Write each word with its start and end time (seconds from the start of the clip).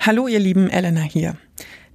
Hallo 0.00 0.28
ihr 0.28 0.38
lieben, 0.38 0.70
Elena 0.70 1.02
hier. 1.02 1.36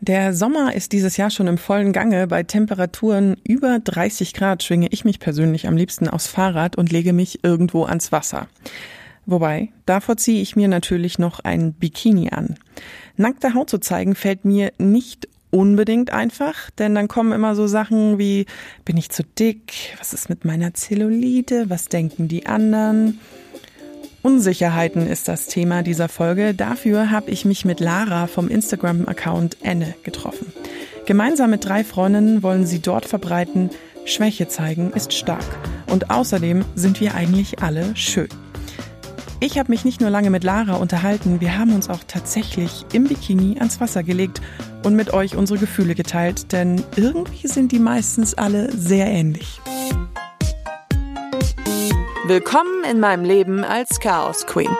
Der 0.01 0.33
Sommer 0.33 0.75
ist 0.75 0.91
dieses 0.91 1.17
Jahr 1.17 1.31
schon 1.31 1.47
im 1.47 1.57
vollen 1.57 1.93
Gange. 1.93 2.27
Bei 2.27 2.43
Temperaturen 2.43 3.37
über 3.43 3.79
30 3.79 4.33
Grad 4.33 4.61
schwinge 4.61 4.89
ich 4.91 5.05
mich 5.05 5.19
persönlich 5.19 5.67
am 5.67 5.77
liebsten 5.77 6.07
aufs 6.07 6.27
Fahrrad 6.27 6.75
und 6.77 6.91
lege 6.91 7.13
mich 7.13 7.43
irgendwo 7.43 7.85
ans 7.85 8.11
Wasser. 8.11 8.47
Wobei, 9.25 9.69
davor 9.87 10.17
ziehe 10.17 10.41
ich 10.41 10.55
mir 10.55 10.67
natürlich 10.67 11.17
noch 11.17 11.39
ein 11.39 11.73
Bikini 11.73 12.29
an. 12.29 12.55
Nackte 13.17 13.55
Haut 13.55 13.69
zu 13.69 13.79
zeigen 13.79 14.13
fällt 14.13 14.45
mir 14.45 14.71
nicht 14.77 15.27
unbedingt 15.49 16.11
einfach, 16.11 16.69
denn 16.71 16.93
dann 16.93 17.07
kommen 17.07 17.31
immer 17.31 17.55
so 17.55 17.65
Sachen 17.65 18.19
wie, 18.19 18.45
bin 18.83 18.97
ich 18.97 19.09
zu 19.09 19.23
dick? 19.23 19.95
Was 19.97 20.13
ist 20.13 20.29
mit 20.29 20.45
meiner 20.45 20.73
Zellulite? 20.73 21.69
Was 21.69 21.85
denken 21.85 22.27
die 22.27 22.45
anderen? 22.45 23.19
Unsicherheiten 24.25 25.05
ist 25.05 25.27
das 25.27 25.45
Thema 25.45 25.83
dieser 25.83 26.09
Folge. 26.09 26.55
Dafür 26.55 27.11
habe 27.11 27.29
ich 27.29 27.45
mich 27.45 27.63
mit 27.63 27.79
Lara 27.79 28.25
vom 28.25 28.47
Instagram-Account 28.47 29.57
Enne 29.61 29.93
getroffen. 30.01 30.51
Gemeinsam 31.05 31.51
mit 31.51 31.63
drei 31.63 31.83
Freundinnen 31.83 32.41
wollen 32.41 32.65
sie 32.65 32.79
dort 32.79 33.05
verbreiten, 33.05 33.69
Schwäche 34.03 34.47
zeigen 34.47 34.91
ist 34.93 35.13
stark. 35.13 35.45
Und 35.91 36.09
außerdem 36.09 36.65
sind 36.73 36.99
wir 37.01 37.13
eigentlich 37.13 37.61
alle 37.61 37.95
schön. 37.95 38.29
Ich 39.41 39.59
habe 39.59 39.69
mich 39.69 39.85
nicht 39.85 40.01
nur 40.01 40.09
lange 40.09 40.31
mit 40.31 40.43
Lara 40.43 40.77
unterhalten, 40.77 41.39
wir 41.39 41.59
haben 41.59 41.75
uns 41.75 41.87
auch 41.87 42.03
tatsächlich 42.07 42.83
im 42.93 43.03
Bikini 43.03 43.59
ans 43.59 43.79
Wasser 43.79 44.01
gelegt 44.01 44.41
und 44.83 44.95
mit 44.95 45.13
euch 45.13 45.35
unsere 45.35 45.59
Gefühle 45.59 45.93
geteilt, 45.93 46.51
denn 46.51 46.83
irgendwie 46.95 47.47
sind 47.47 47.71
die 47.71 47.77
meistens 47.77 48.33
alle 48.33 48.75
sehr 48.75 49.05
ähnlich. 49.05 49.61
Willkommen 52.27 52.83
in 52.89 52.99
meinem 52.99 53.23
Leben 53.23 53.63
als 53.63 53.99
Chaos 53.99 54.47
Queen. 54.47 54.75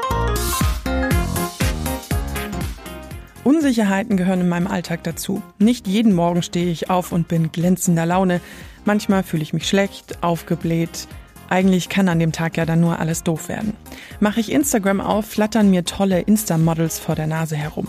Unsicherheiten 3.44 4.18
gehören 4.18 4.42
in 4.42 4.50
meinem 4.50 4.66
Alltag 4.66 5.04
dazu. 5.04 5.44
Nicht 5.60 5.86
jeden 5.86 6.16
Morgen 6.16 6.42
stehe 6.42 6.72
ich 6.72 6.90
auf 6.90 7.12
und 7.12 7.28
bin 7.28 7.52
glänzender 7.52 8.08
Laune. 8.08 8.42
Manchmal 8.84 9.22
fühle 9.22 9.44
ich 9.44 9.54
mich 9.54 9.70
schlecht, 9.70 10.24
aufgebläht, 10.24 11.08
eigentlich 11.48 11.88
kann 11.88 12.10
an 12.10 12.18
dem 12.18 12.32
Tag 12.32 12.58
ja 12.58 12.66
dann 12.66 12.82
nur 12.82 12.98
alles 12.98 13.22
doof 13.22 13.48
werden. 13.48 13.74
Mache 14.20 14.40
ich 14.40 14.52
Instagram 14.52 15.00
auf, 15.00 15.28
flattern 15.28 15.70
mir 15.70 15.86
tolle 15.86 16.22
Insta-Models 16.22 16.98
vor 16.98 17.14
der 17.14 17.28
Nase 17.28 17.56
herum. 17.56 17.88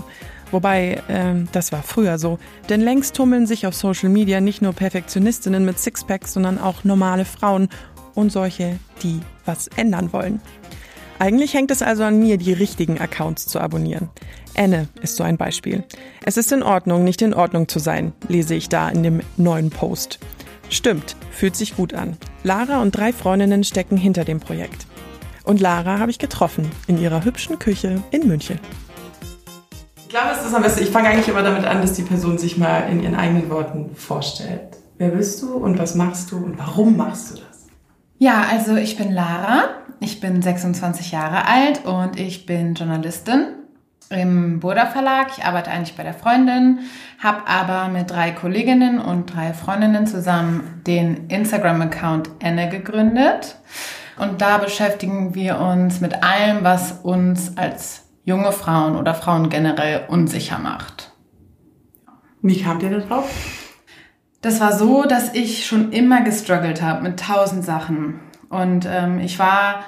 Wobei, 0.50 1.02
äh, 1.08 1.34
das 1.52 1.72
war 1.72 1.82
früher 1.82 2.18
so, 2.18 2.38
denn 2.68 2.82
längst 2.82 3.16
tummeln 3.16 3.46
sich 3.46 3.66
auf 3.66 3.74
Social 3.74 4.10
Media 4.10 4.42
nicht 4.42 4.60
nur 4.60 4.74
Perfektionistinnen 4.74 5.64
mit 5.64 5.78
Sixpacks, 5.78 6.34
sondern 6.34 6.58
auch 6.58 6.84
normale 6.84 7.24
Frauen 7.24 7.68
und 8.16 8.32
solche, 8.32 8.80
die 9.04 9.20
was 9.44 9.68
ändern 9.68 10.12
wollen. 10.12 10.40
Eigentlich 11.20 11.54
hängt 11.54 11.70
es 11.70 11.82
also 11.82 12.02
an 12.02 12.18
mir, 12.18 12.36
die 12.36 12.52
richtigen 12.52 13.00
Accounts 13.00 13.46
zu 13.46 13.60
abonnieren. 13.60 14.10
Anne 14.56 14.88
ist 15.02 15.16
so 15.16 15.22
ein 15.22 15.36
Beispiel. 15.36 15.84
Es 16.24 16.36
ist 16.36 16.50
in 16.50 16.62
Ordnung, 16.62 17.04
nicht 17.04 17.22
in 17.22 17.34
Ordnung 17.34 17.68
zu 17.68 17.78
sein, 17.78 18.12
lese 18.28 18.54
ich 18.54 18.68
da 18.68 18.88
in 18.88 19.02
dem 19.02 19.20
neuen 19.36 19.70
Post. 19.70 20.18
Stimmt, 20.68 21.16
fühlt 21.30 21.54
sich 21.56 21.76
gut 21.76 21.94
an. 21.94 22.16
Lara 22.42 22.82
und 22.82 22.96
drei 22.96 23.12
Freundinnen 23.12 23.64
stecken 23.64 23.96
hinter 23.96 24.24
dem 24.24 24.40
Projekt. 24.40 24.86
Und 25.44 25.60
Lara 25.60 25.98
habe 26.00 26.10
ich 26.10 26.18
getroffen 26.18 26.70
in 26.86 26.98
ihrer 26.98 27.24
hübschen 27.24 27.58
Küche 27.58 28.02
in 28.10 28.26
München. 28.26 28.58
Ich 30.02 30.08
glaube, 30.08 30.30
es 30.32 30.44
ist 30.44 30.54
am 30.54 30.62
besten, 30.62 30.82
ich 30.82 30.90
fange 30.90 31.08
eigentlich 31.08 31.28
immer 31.28 31.42
damit 31.42 31.64
an, 31.64 31.82
dass 31.82 31.92
die 31.92 32.02
Person 32.02 32.38
sich 32.38 32.56
mal 32.56 32.88
in 32.90 33.02
ihren 33.02 33.14
eigenen 33.14 33.48
Worten 33.50 33.94
vorstellt. 33.94 34.76
Wer 34.98 35.10
bist 35.10 35.42
du 35.42 35.54
und 35.54 35.78
was 35.78 35.94
machst 35.94 36.32
du 36.32 36.36
und 36.36 36.58
warum 36.58 36.96
machst 36.96 37.30
du 37.30 37.34
das? 37.34 37.45
Ja, 38.18 38.46
also 38.50 38.76
ich 38.76 38.96
bin 38.96 39.12
Lara, 39.12 39.64
ich 40.00 40.20
bin 40.20 40.40
26 40.40 41.12
Jahre 41.12 41.46
alt 41.46 41.84
und 41.84 42.18
ich 42.18 42.46
bin 42.46 42.74
Journalistin 42.74 43.48
im 44.08 44.60
Burda 44.60 44.86
Verlag. 44.86 45.28
Ich 45.36 45.44
arbeite 45.44 45.70
eigentlich 45.70 45.96
bei 45.96 46.02
der 46.02 46.14
Freundin, 46.14 46.78
habe 47.22 47.46
aber 47.46 47.88
mit 47.88 48.10
drei 48.10 48.30
Kolleginnen 48.30 49.00
und 49.00 49.34
drei 49.34 49.52
Freundinnen 49.52 50.06
zusammen 50.06 50.82
den 50.86 51.26
Instagram-Account 51.28 52.30
Enne 52.38 52.70
gegründet. 52.70 53.56
Und 54.18 54.40
da 54.40 54.56
beschäftigen 54.56 55.34
wir 55.34 55.58
uns 55.58 56.00
mit 56.00 56.22
allem, 56.22 56.64
was 56.64 56.92
uns 57.02 57.58
als 57.58 58.04
junge 58.24 58.52
Frauen 58.52 58.96
oder 58.96 59.14
Frauen 59.14 59.50
generell 59.50 60.06
unsicher 60.08 60.58
macht. 60.58 61.12
Wie 62.40 62.62
kamt 62.62 62.82
ihr 62.82 62.90
da 62.90 62.98
drauf? 63.00 63.65
Das 64.46 64.60
war 64.60 64.72
so, 64.72 65.02
dass 65.02 65.34
ich 65.34 65.66
schon 65.66 65.90
immer 65.90 66.20
gestruggelt 66.20 66.80
habe 66.80 67.02
mit 67.02 67.18
tausend 67.18 67.64
Sachen. 67.64 68.20
Und 68.48 68.86
ähm, 68.88 69.18
ich 69.18 69.40
war 69.40 69.84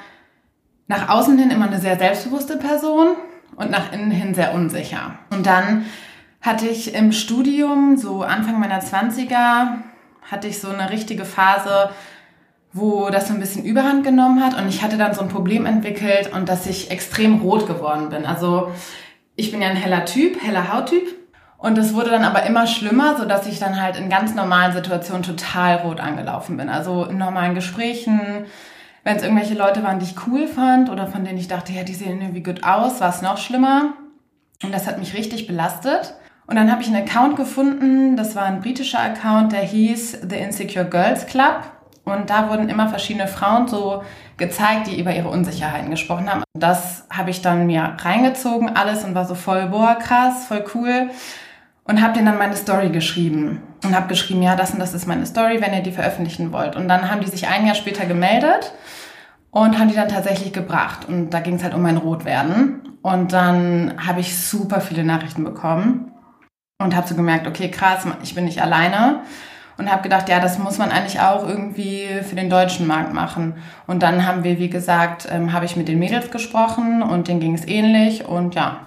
nach 0.88 1.08
außen 1.10 1.38
hin 1.38 1.52
immer 1.52 1.69
eine 1.69 1.78
sehr 1.78 1.96
selbstbewusste 1.96 2.56
Person 2.56 3.10
und 3.54 3.70
nach 3.70 3.92
innen 3.92 4.10
hin 4.10 4.34
sehr 4.34 4.54
unsicher. 4.54 5.16
Und 5.30 5.46
dann 5.46 5.86
hatte 6.41 6.66
ich 6.66 6.92
im 6.92 7.12
Studium, 7.12 7.98
so 7.98 8.22
Anfang 8.22 8.58
meiner 8.58 8.82
20er, 8.82 9.76
hatte 10.28 10.48
ich 10.48 10.58
so 10.58 10.70
eine 10.70 10.90
richtige 10.90 11.25
Phase, 11.25 11.90
wo 12.72 13.10
das 13.10 13.28
so 13.28 13.34
ein 13.34 13.40
bisschen 13.40 13.64
Überhand 13.64 14.02
genommen 14.02 14.44
hat 14.44 14.60
und 14.60 14.66
ich 14.69 14.82
hatte 14.82 14.98
dann 14.98 15.14
so 15.14 15.20
ein 15.20 15.28
Problem 15.28 15.66
entwickelt 15.66 16.32
und 16.32 16.48
dass 16.48 16.66
ich 16.66 16.90
extrem 16.90 17.42
rot 17.42 17.69
geworden 17.69 18.08
bin. 18.08 18.26
Also 18.26 18.72
ich 19.36 19.52
bin 19.52 19.62
ja 19.62 19.69
ein 19.69 19.76
heller 19.76 20.04
Typ, 20.04 20.42
heller 20.42 20.72
Hauttyp 20.72 21.14
und 21.58 21.76
es 21.76 21.92
wurde 21.92 22.10
dann 22.10 22.24
aber 22.24 22.44
immer 22.44 22.69
schlimmer, 22.69 23.16
so 23.19 23.24
dass 23.24 23.46
ich 23.48 23.58
dann 23.58 23.82
halt 23.82 23.96
in 23.96 24.08
ganz 24.08 24.32
normalen 24.34 24.72
Situationen 24.72 25.24
total 25.24 25.78
rot 25.78 25.98
angelaufen 25.98 26.56
bin. 26.56 26.69
Also 26.69 27.04
in 27.04 27.19
normalen 27.19 27.56
Gesprächen, 27.56 28.46
wenn 29.02 29.16
es 29.16 29.24
irgendwelche 29.24 29.54
Leute 29.54 29.82
waren, 29.82 29.98
die 29.98 30.04
ich 30.04 30.26
cool 30.28 30.46
fand 30.46 30.88
oder 30.88 31.08
von 31.08 31.24
denen 31.24 31.36
ich 31.36 31.48
dachte, 31.48 31.72
ja, 31.72 31.82
die 31.82 31.94
sehen 31.94 32.20
irgendwie 32.20 32.44
gut 32.44 32.62
aus, 32.62 33.00
war 33.00 33.10
es 33.10 33.22
noch 33.22 33.38
schlimmer. 33.38 33.94
Und 34.62 34.72
das 34.72 34.86
hat 34.86 35.00
mich 35.00 35.14
richtig 35.14 35.48
belastet. 35.48 36.14
Und 36.46 36.54
dann 36.54 36.70
habe 36.70 36.80
ich 36.80 36.88
einen 36.88 37.06
Account 37.06 37.36
gefunden, 37.36 38.16
das 38.16 38.36
war 38.36 38.44
ein 38.44 38.60
britischer 38.60 39.00
Account, 39.00 39.52
der 39.52 39.60
hieß 39.60 40.20
The 40.30 40.36
Insecure 40.36 40.84
Girls 40.84 41.26
Club. 41.26 41.64
Und 42.04 42.30
da 42.30 42.48
wurden 42.48 42.69
immer 42.69 42.88
verschiedene 42.88 43.26
Frauen 43.26 43.66
so 43.66 44.04
gezeigt, 44.36 44.86
die 44.86 44.98
über 44.98 45.12
ihre 45.12 45.28
Unsicherheiten 45.28 45.90
gesprochen 45.90 46.30
haben. 46.30 46.44
Das 46.54 47.04
habe 47.10 47.30
ich 47.30 47.42
dann 47.42 47.66
mir 47.66 47.96
reingezogen, 47.98 48.76
alles 48.76 49.04
und 49.04 49.14
war 49.16 49.26
so 49.26 49.34
voll, 49.34 49.66
boah, 49.66 49.96
krass, 49.96 50.46
voll 50.46 50.64
cool. 50.75 51.10
Und 51.88 52.03
habe 52.03 52.12
denen 52.12 52.26
dann 52.26 52.38
meine 52.38 52.54
Story 52.54 52.91
geschrieben. 52.91 53.62
Und 53.82 53.97
habe 53.97 54.09
geschrieben, 54.09 54.43
ja, 54.43 54.54
das 54.54 54.72
und 54.72 54.78
das 54.78 54.93
ist 54.93 55.06
meine 55.06 55.25
Story, 55.25 55.60
wenn 55.60 55.72
ihr 55.72 55.82
die 55.82 55.91
veröffentlichen 55.91 56.53
wollt. 56.53 56.76
Und 56.76 56.87
dann 56.87 57.10
haben 57.10 57.22
die 57.22 57.31
sich 57.31 57.49
ein 57.49 57.66
Jahr 57.66 57.75
später 57.75 58.04
gemeldet 58.04 58.72
und 59.50 59.78
haben 59.78 59.88
die 59.88 59.94
dann 59.94 60.09
tatsächlich 60.09 60.53
gebracht. 60.53 61.09
Und 61.09 61.31
da 61.31 61.41
ging 61.41 61.54
es 61.54 61.65
halt 61.65 61.75
um 61.75 61.82
mein 61.82 61.97
Rotwerden. 61.97 62.99
Und 63.03 63.32
dann 63.32 63.94
habe 64.06 64.21
ich 64.21 64.38
super 64.38 64.82
viele 64.82 65.03
Nachrichten 65.03 65.44
bekommen 65.44 66.12
und 66.78 66.94
habe 66.94 67.09
so 67.09 67.15
gemerkt, 67.15 67.47
okay, 67.47 67.71
krass, 67.71 68.05
ich 68.22 68.34
bin 68.34 68.44
nicht 68.44 68.60
alleine. 68.60 69.20
Und 69.78 69.91
habe 69.91 70.03
gedacht, 70.03 70.28
ja, 70.28 70.41
das 70.41 70.59
muss 70.59 70.76
man 70.76 70.91
eigentlich 70.91 71.20
auch 71.20 71.49
irgendwie 71.49 72.09
für 72.28 72.34
den 72.34 72.50
deutschen 72.50 72.87
Markt 72.87 73.15
machen. 73.15 73.55
Und 73.87 74.03
dann 74.03 74.26
haben 74.26 74.43
wir, 74.43 74.59
wie 74.59 74.69
gesagt, 74.69 75.28
ähm, 75.31 75.53
habe 75.53 75.65
ich 75.65 75.76
mit 75.76 75.87
den 75.87 76.00
Mädels 76.00 76.32
gesprochen 76.32 77.00
und 77.00 77.28
denen 77.28 77.38
ging 77.38 77.55
es 77.55 77.66
ähnlich 77.66 78.26
und 78.26 78.56
ja. 78.56 78.81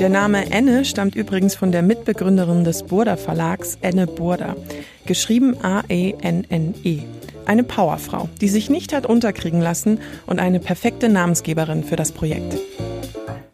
Der 0.00 0.08
Name 0.08 0.50
Enne 0.50 0.86
stammt 0.86 1.14
übrigens 1.14 1.54
von 1.54 1.72
der 1.72 1.82
Mitbegründerin 1.82 2.64
des 2.64 2.84
Burda 2.84 3.18
Verlags, 3.18 3.76
Enne 3.82 4.06
Burda, 4.06 4.56
geschrieben 5.04 5.54
A-E-N-N-E. 5.62 7.00
Eine 7.44 7.64
Powerfrau, 7.64 8.30
die 8.40 8.48
sich 8.48 8.70
nicht 8.70 8.94
hat 8.94 9.04
unterkriegen 9.04 9.60
lassen 9.60 10.00
und 10.26 10.40
eine 10.40 10.58
perfekte 10.58 11.10
Namensgeberin 11.10 11.84
für 11.84 11.96
das 11.96 12.12
Projekt. 12.12 12.56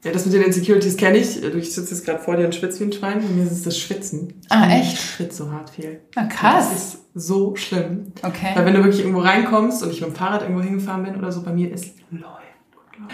Ja, 0.05 0.13
das 0.13 0.25
mit 0.25 0.35
den 0.35 0.43
Insecurities 0.43 0.97
kenne 0.97 1.19
ich. 1.19 1.43
Ich 1.43 1.75
sitze 1.75 1.93
jetzt 1.93 2.05
gerade 2.05 2.21
vor 2.21 2.37
dir 2.37 2.45
und 2.45 2.55
schwitze 2.55 2.79
wie 2.79 2.85
ein 2.85 2.93
Schwein. 2.93 3.23
Bei 3.23 3.27
mir 3.27 3.43
ist 3.43 3.51
es 3.51 3.63
das 3.65 3.77
Schwitzen. 3.77 4.41
Ah, 4.49 4.71
echt? 4.71 4.93
Ich 4.93 5.01
schwitze 5.01 5.43
so 5.43 5.51
hart 5.51 5.71
viel. 5.71 6.03
Ah, 6.15 6.27
krass. 6.27 6.71
das 6.71 6.79
ist 6.79 6.99
so 7.13 7.57
schlimm. 7.57 8.13
Okay. 8.23 8.53
Weil 8.55 8.67
wenn 8.67 8.75
du 8.75 8.85
wirklich 8.85 9.01
irgendwo 9.01 9.23
reinkommst 9.23 9.83
und 9.83 9.91
ich 9.91 10.01
mit 10.01 10.11
dem 10.11 10.15
Fahrrad 10.15 10.43
irgendwo 10.43 10.63
hingefahren 10.63 11.03
bin 11.03 11.17
oder 11.17 11.33
so, 11.33 11.43
bei 11.43 11.53
mir 11.53 11.73
ist 11.73 11.97
läuft. 12.13 12.25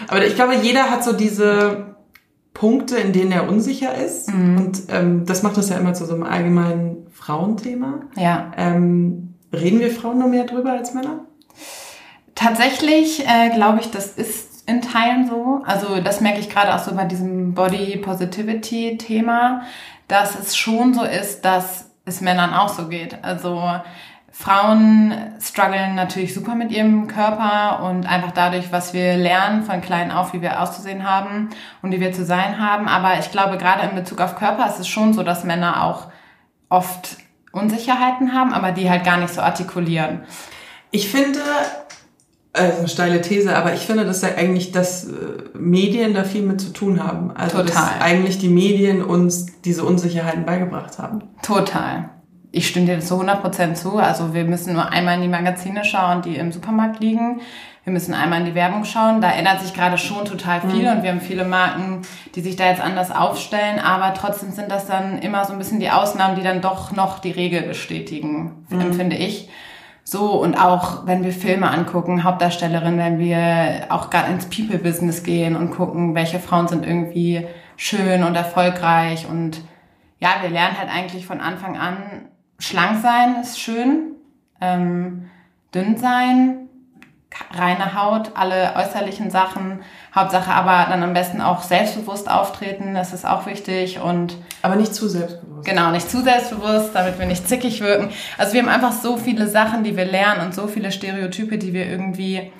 Aber 0.07 0.23
ich 0.23 0.35
glaube, 0.35 0.53
jeder 0.61 0.91
hat 0.91 1.03
so 1.03 1.13
diese 1.13 1.93
Punkte, 2.53 2.97
in 2.97 3.13
denen 3.13 3.31
er 3.31 3.49
unsicher 3.49 3.95
ist. 3.95 4.31
Mhm. 4.33 4.57
Und 4.57 4.83
ähm, 4.89 5.25
das 5.25 5.43
macht 5.43 5.57
das 5.57 5.69
ja 5.69 5.77
immer 5.77 5.93
zu 5.93 6.05
so 6.05 6.13
einem 6.13 6.23
allgemeinen 6.23 7.07
Frauenthema. 7.11 8.01
Ja. 8.15 8.51
Ähm, 8.57 9.33
Reden 9.53 9.79
wir 9.79 9.91
Frauen 9.91 10.17
nur 10.17 10.29
mehr 10.29 10.45
drüber 10.45 10.71
als 10.71 10.93
Männer? 10.93 11.25
Tatsächlich 12.33 13.25
äh, 13.27 13.51
glaube 13.53 13.79
ich, 13.81 13.91
das 13.91 14.07
ist 14.07 14.67
in 14.67 14.81
Teilen 14.81 15.27
so. 15.27 15.61
Also 15.65 16.01
das 16.01 16.21
merke 16.21 16.39
ich 16.39 16.49
gerade 16.49 16.73
auch 16.73 16.79
so 16.79 16.95
bei 16.95 17.05
diesem 17.05 17.53
Body 17.53 17.97
Positivity 17.97 18.97
Thema, 18.97 19.61
dass 20.07 20.39
es 20.39 20.57
schon 20.57 20.93
so 20.93 21.03
ist, 21.03 21.45
dass 21.45 21.91
es 22.05 22.21
Männern 22.21 22.53
auch 22.53 22.69
so 22.69 22.87
geht. 22.87 23.23
Also 23.23 23.61
Frauen 24.35 25.13
strugglen 25.39 25.93
natürlich 25.93 26.33
super 26.33 26.55
mit 26.55 26.71
ihrem 26.71 27.07
Körper 27.07 27.83
und 27.83 28.07
einfach 28.07 28.31
dadurch, 28.31 28.71
was 28.71 28.91
wir 28.91 29.15
lernen 29.15 29.61
von 29.61 29.79
klein 29.79 30.11
auf, 30.11 30.33
wie 30.33 30.41
wir 30.41 30.59
auszusehen 30.59 31.07
haben 31.07 31.49
und 31.83 31.91
wie 31.91 31.99
wir 31.99 32.11
zu 32.13 32.25
sein 32.25 32.59
haben. 32.59 32.87
Aber 32.87 33.19
ich 33.19 33.31
glaube, 33.31 33.57
gerade 33.57 33.87
in 33.87 33.95
Bezug 33.95 34.19
auf 34.19 34.35
Körper 34.35 34.67
ist 34.67 34.79
es 34.79 34.87
schon 34.87 35.13
so, 35.13 35.21
dass 35.21 35.43
Männer 35.43 35.83
auch 35.83 36.07
oft 36.67 37.17
Unsicherheiten 37.51 38.33
haben, 38.33 38.53
aber 38.53 38.71
die 38.71 38.89
halt 38.89 39.03
gar 39.03 39.17
nicht 39.17 39.31
so 39.31 39.41
artikulieren. 39.41 40.23
Ich 40.89 41.09
finde, 41.09 41.39
also 42.53 42.79
eine 42.79 42.87
steile 42.87 43.21
These, 43.21 43.55
aber 43.55 43.75
ich 43.75 43.81
finde, 43.81 44.03
dass 44.03 44.23
ja 44.23 44.29
eigentlich, 44.35 44.71
dass 44.71 45.05
äh, 45.05 45.11
Medien 45.53 46.15
da 46.15 46.23
viel 46.23 46.41
mit 46.41 46.59
zu 46.59 46.73
tun 46.73 47.03
haben. 47.03 47.29
Also 47.35 47.59
Total. 47.59 47.67
dass 47.67 48.01
eigentlich 48.01 48.39
die 48.39 48.49
Medien 48.49 49.03
uns 49.03 49.61
diese 49.61 49.83
Unsicherheiten 49.83 50.43
beigebracht 50.43 50.97
haben. 50.97 51.21
Total. 51.43 52.09
Ich 52.55 52.67
stimme 52.67 52.85
dir 52.85 52.99
zu 52.99 53.19
100% 53.19 53.73
zu. 53.73 53.97
Also 53.97 54.35
wir 54.35 54.45
müssen 54.45 54.73
nur 54.73 54.91
einmal 54.91 55.15
in 55.15 55.23
die 55.23 55.27
Magazine 55.27 55.83
schauen, 55.83 56.21
die 56.21 56.35
im 56.35 56.51
Supermarkt 56.51 56.99
liegen. 56.99 57.41
Wir 57.83 57.91
müssen 57.91 58.13
einmal 58.13 58.41
in 58.41 58.45
die 58.45 58.53
Werbung 58.53 58.85
schauen. 58.85 59.21
Da 59.21 59.31
ändert 59.31 59.61
sich 59.61 59.73
gerade 59.73 59.97
schon 59.97 60.23
total 60.23 60.61
viel 60.61 60.83
mhm. 60.83 60.97
und 60.97 61.03
wir 61.03 61.09
haben 61.09 61.19
viele 61.19 61.45
Marken, 61.45 62.03
die 62.35 62.41
sich 62.41 62.55
da 62.55 62.67
jetzt 62.67 62.79
anders 62.79 63.09
aufstellen. 63.09 63.79
Aber 63.79 64.13
trotzdem 64.13 64.51
sind 64.51 64.69
das 64.69 64.85
dann 64.85 65.17
immer 65.17 65.45
so 65.45 65.53
ein 65.53 65.57
bisschen 65.57 65.79
die 65.79 65.89
Ausnahmen, 65.89 66.35
die 66.35 66.43
dann 66.43 66.61
doch 66.61 66.91
noch 66.91 67.17
die 67.17 67.31
Regel 67.31 67.63
bestätigen, 67.63 68.65
mhm. 68.69 68.81
empfinde 68.81 69.15
ich. 69.15 69.49
So, 70.03 70.33
und 70.33 70.53
auch 70.53 71.07
wenn 71.07 71.23
wir 71.23 71.31
Filme 71.31 71.71
angucken, 71.71 72.23
Hauptdarstellerin, 72.23 72.99
wenn 72.99 73.17
wir 73.17 73.87
auch 73.89 74.11
gerade 74.11 74.31
ins 74.31 74.45
People-Business 74.45 75.23
gehen 75.23 75.55
und 75.55 75.71
gucken, 75.71 76.13
welche 76.13 76.37
Frauen 76.37 76.67
sind 76.67 76.85
irgendwie 76.85 77.47
schön 77.77 78.23
und 78.23 78.35
erfolgreich. 78.35 79.25
Und 79.27 79.61
ja, 80.19 80.35
wir 80.43 80.51
lernen 80.51 80.77
halt 80.77 80.89
eigentlich 80.93 81.25
von 81.25 81.41
Anfang 81.41 81.77
an, 81.79 82.29
schlank 82.63 83.01
sein 83.01 83.35
ist 83.41 83.59
schön, 83.59 84.13
ähm, 84.61 85.29
dünn 85.75 85.97
sein, 85.97 86.69
reine 87.51 87.95
Haut, 87.95 88.31
alle 88.35 88.75
äußerlichen 88.75 89.31
Sachen. 89.31 89.81
Hauptsache 90.15 90.51
aber 90.51 90.89
dann 90.89 91.03
am 91.03 91.13
besten 91.13 91.41
auch 91.41 91.63
selbstbewusst 91.63 92.29
auftreten, 92.29 92.93
das 92.93 93.11
ist 93.11 93.25
auch 93.25 93.47
wichtig 93.47 93.99
und 93.99 94.37
aber 94.61 94.75
nicht 94.75 94.93
zu 94.93 95.09
selbstbewusst. 95.09 95.65
Genau, 95.67 95.91
nicht 95.91 96.09
zu 96.09 96.21
selbstbewusst, 96.21 96.91
damit 96.93 97.19
wir 97.19 97.25
nicht 97.25 97.47
zickig 97.47 97.81
wirken. 97.81 98.09
Also 98.37 98.53
wir 98.53 98.61
haben 98.61 98.69
einfach 98.69 98.93
so 98.93 99.17
viele 99.17 99.47
Sachen, 99.47 99.83
die 99.83 99.97
wir 99.97 100.05
lernen 100.05 100.45
und 100.45 100.53
so 100.53 100.67
viele 100.67 100.91
Stereotype, 100.91 101.57
die 101.57 101.73
wir 101.73 101.87
irgendwie 101.87 102.51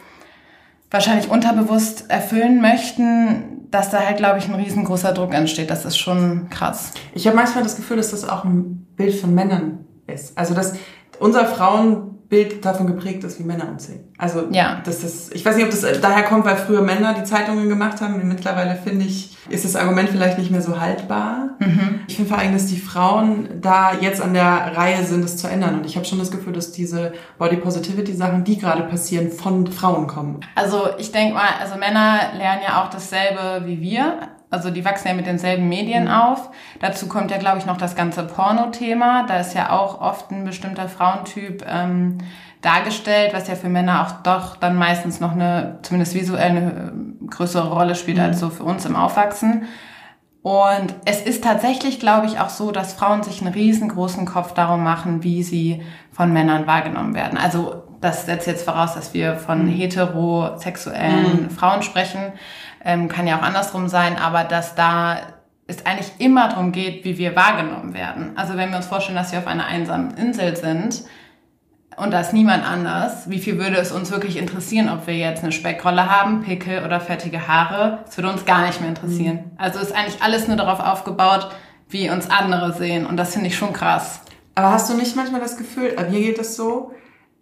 wahrscheinlich 0.90 1.30
unterbewusst 1.30 2.10
erfüllen 2.10 2.62
möchten, 2.62 3.70
dass 3.72 3.90
da 3.90 4.00
halt, 4.00 4.18
glaube 4.18 4.40
ich, 4.40 4.48
ein 4.48 4.56
riesengroßer 4.56 5.14
Druck 5.14 5.34
entsteht. 5.34 5.70
Das 5.70 5.86
ist 5.86 5.98
schon 5.98 6.50
krass. 6.50 6.92
Ich 7.14 7.26
habe 7.26 7.36
manchmal 7.36 7.64
das 7.64 7.76
Gefühl, 7.76 7.98
dass 7.98 8.12
das 8.12 8.28
auch 8.28 8.44
ein 8.44 8.88
Bild 8.96 9.16
von 9.16 9.34
Männern 9.34 9.83
ist. 10.08 10.38
Also 10.38 10.54
dass 10.54 10.74
unser 11.20 11.46
Frauen 11.46 12.14
Bild 12.34 12.66
davon 12.66 12.88
geprägt 12.88 13.24
ist, 13.24 13.38
wie 13.38 13.44
Männer 13.44 13.70
umziehen. 13.70 14.12
Also 14.18 14.48
ja. 14.50 14.82
das 14.84 15.04
ist, 15.04 15.36
ich 15.36 15.46
weiß 15.46 15.56
nicht, 15.56 15.66
ob 15.66 15.70
das 15.70 16.02
daher 16.02 16.24
kommt, 16.24 16.46
weil 16.46 16.56
früher 16.56 16.82
Männer 16.82 17.14
die 17.14 17.24
Zeitungen 17.26 17.70
gemacht 17.70 18.02
haben. 18.02 18.28
Mittlerweile 18.28 18.76
finde 18.76 19.06
ich, 19.06 19.38
ist 19.50 19.66
das 19.66 19.76
Argument 19.76 20.10
vielleicht 20.10 20.40
nicht 20.40 20.50
mehr 20.50 20.64
so 20.64 20.80
haltbar. 20.80 21.50
Mhm. 21.60 22.00
Ich 22.08 22.16
finde 22.16 22.32
vor 22.32 22.40
allem, 22.40 22.54
dass 22.54 22.66
die 22.66 22.80
Frauen 22.80 23.62
da 23.62 23.94
jetzt 24.02 24.20
an 24.20 24.34
der 24.34 24.76
Reihe 24.76 25.04
sind, 25.04 25.24
es 25.24 25.38
zu 25.38 25.48
ändern. 25.48 25.76
Und 25.76 25.86
ich 25.86 25.96
habe 25.96 26.08
schon 26.08 26.18
das 26.18 26.32
Gefühl, 26.32 26.54
dass 26.54 26.72
diese 26.72 27.14
Body 27.38 27.58
Positivity 27.58 28.14
Sachen, 28.14 28.44
die 28.44 28.58
gerade 28.58 28.82
passieren, 28.82 29.30
von 29.30 29.68
Frauen 29.68 30.08
kommen. 30.08 30.40
Also 30.56 30.88
ich 30.98 31.12
denke 31.12 31.36
mal, 31.36 31.50
also 31.62 31.76
Männer 31.76 32.34
lernen 32.36 32.64
ja 32.68 32.84
auch 32.84 32.90
dasselbe 32.90 33.68
wie 33.68 33.80
wir. 33.80 34.18
Also 34.54 34.70
die 34.70 34.86
wachsen 34.86 35.08
ja 35.08 35.14
mit 35.14 35.26
denselben 35.26 35.68
Medien 35.68 36.06
mhm. 36.06 36.12
auf. 36.12 36.50
Dazu 36.80 37.08
kommt 37.08 37.32
ja, 37.32 37.38
glaube 37.38 37.58
ich, 37.58 37.66
noch 37.66 37.78
das 37.78 37.96
ganze 37.96 38.24
Porno-Thema. 38.24 39.26
Da 39.28 39.40
ist 39.40 39.54
ja 39.54 39.72
auch 39.72 40.00
oft 40.00 40.32
ein 40.32 40.46
bestimmter 40.46 40.88
Frauentyp 40.88 41.66
ähm, 41.68 42.20
dargestellt, 42.62 43.34
was 43.34 43.48
ja 43.48 43.56
für 43.56 43.70
Männer 43.70 44.04
auch 44.04 44.24
doch 44.24 44.56
dann 44.56 44.78
meistens 44.78 45.20
noch 45.20 45.34
eine, 45.34 45.80
zumindest 45.82 46.14
visuell 46.14 46.50
eine 46.50 46.62
äh, 46.62 47.26
größere 47.28 47.70
Rolle 47.70 47.96
spielt 47.96 48.18
mhm. 48.18 48.24
als 48.24 48.40
so 48.40 48.50
für 48.50 48.64
uns 48.64 48.86
im 48.86 48.96
Aufwachsen. 48.96 49.64
Und 50.44 50.94
es 51.06 51.22
ist 51.22 51.44
tatsächlich, 51.44 52.00
glaube 52.00 52.28
ich, 52.28 52.40
auch 52.40 52.50
so, 52.50 52.72
dass 52.72 52.94
Frauen 52.94 53.24
sich 53.24 53.42
einen 53.42 53.54
riesengroßen 53.54 54.26
Kopf 54.26 54.54
darum 54.54 54.84
machen, 54.84 55.24
wie 55.24 55.42
sie 55.42 55.82
von 56.12 56.34
Männern 56.34 56.68
wahrgenommen 56.68 57.16
werden. 57.16 57.38
Also 57.38 57.84
das 58.04 58.26
setzt 58.26 58.48
jetzt 58.48 58.66
voraus, 58.66 58.94
dass 58.94 59.14
wir 59.14 59.38
von 59.38 59.66
mhm. 59.66 59.70
heterosexuellen 59.70 61.44
mhm. 61.44 61.50
Frauen 61.50 61.82
sprechen 61.82 62.34
ähm, 62.84 63.08
kann 63.08 63.28
ja 63.28 63.38
auch 63.38 63.42
andersrum 63.42 63.88
sein, 63.88 64.18
aber 64.18 64.44
dass 64.44 64.76
da 64.76 65.18
es 65.68 65.86
eigentlich 65.86 66.12
immer 66.20 66.50
darum 66.50 66.72
geht, 66.72 67.06
wie 67.06 67.18
wir 67.18 67.36
wahrgenommen 67.36 67.94
werden. 67.94 68.34
Also 68.36 68.58
wenn 68.58 68.70
wir 68.70 68.78
uns 68.78 68.88
vorstellen, 68.88 69.18
dass 69.18 69.32
wir 69.32 69.40
auf 69.40 69.48
einer 69.48 69.66
einsamen 69.66 70.12
Insel 70.18 70.58
sind 70.58 71.04
und 71.96 72.12
da 72.12 72.20
ist 72.20 72.34
niemand 72.34 72.66
anders, 72.66 73.30
wie 73.30 73.40
viel 73.40 73.58
würde 73.58 73.78
es 73.78 73.92
uns 73.92 74.12
wirklich 74.12 74.38
interessieren, 74.38 74.90
ob 74.90 75.08
wir 75.08 75.16
jetzt 75.16 75.44
eine 75.44 75.54
Speckrolle 75.54 76.10
haben, 76.10 76.42
Pickel 76.42 76.84
oder 76.84 77.00
fettige 77.00 77.48
Haare? 77.48 78.00
Das 78.06 78.18
würde 78.18 78.32
uns 78.32 78.46
gar 78.46 78.66
nicht 78.66 78.82
mehr 78.82 78.90
interessieren. 78.90 79.36
Mhm. 79.36 79.52
Also 79.58 79.80
ist 79.80 79.96
eigentlich 79.96 80.22
alles 80.22 80.48
nur 80.48 80.58
darauf 80.58 80.82
aufgebaut, 80.82 81.50
wie 81.88 82.10
uns 82.10 82.30
andere 82.30 82.74
sehen 82.74 83.06
und 83.06 83.16
das 83.16 83.34
finde 83.34 83.48
ich 83.48 83.56
schon 83.56 83.72
krass. 83.72 84.22
Aber 84.56 84.72
hast 84.72 84.90
du 84.90 84.96
nicht 84.96 85.16
manchmal 85.16 85.42
das 85.42 85.58
Gefühl, 85.58 85.96
mir 86.12 86.20
geht 86.20 86.40
es 86.40 86.56
so, 86.56 86.92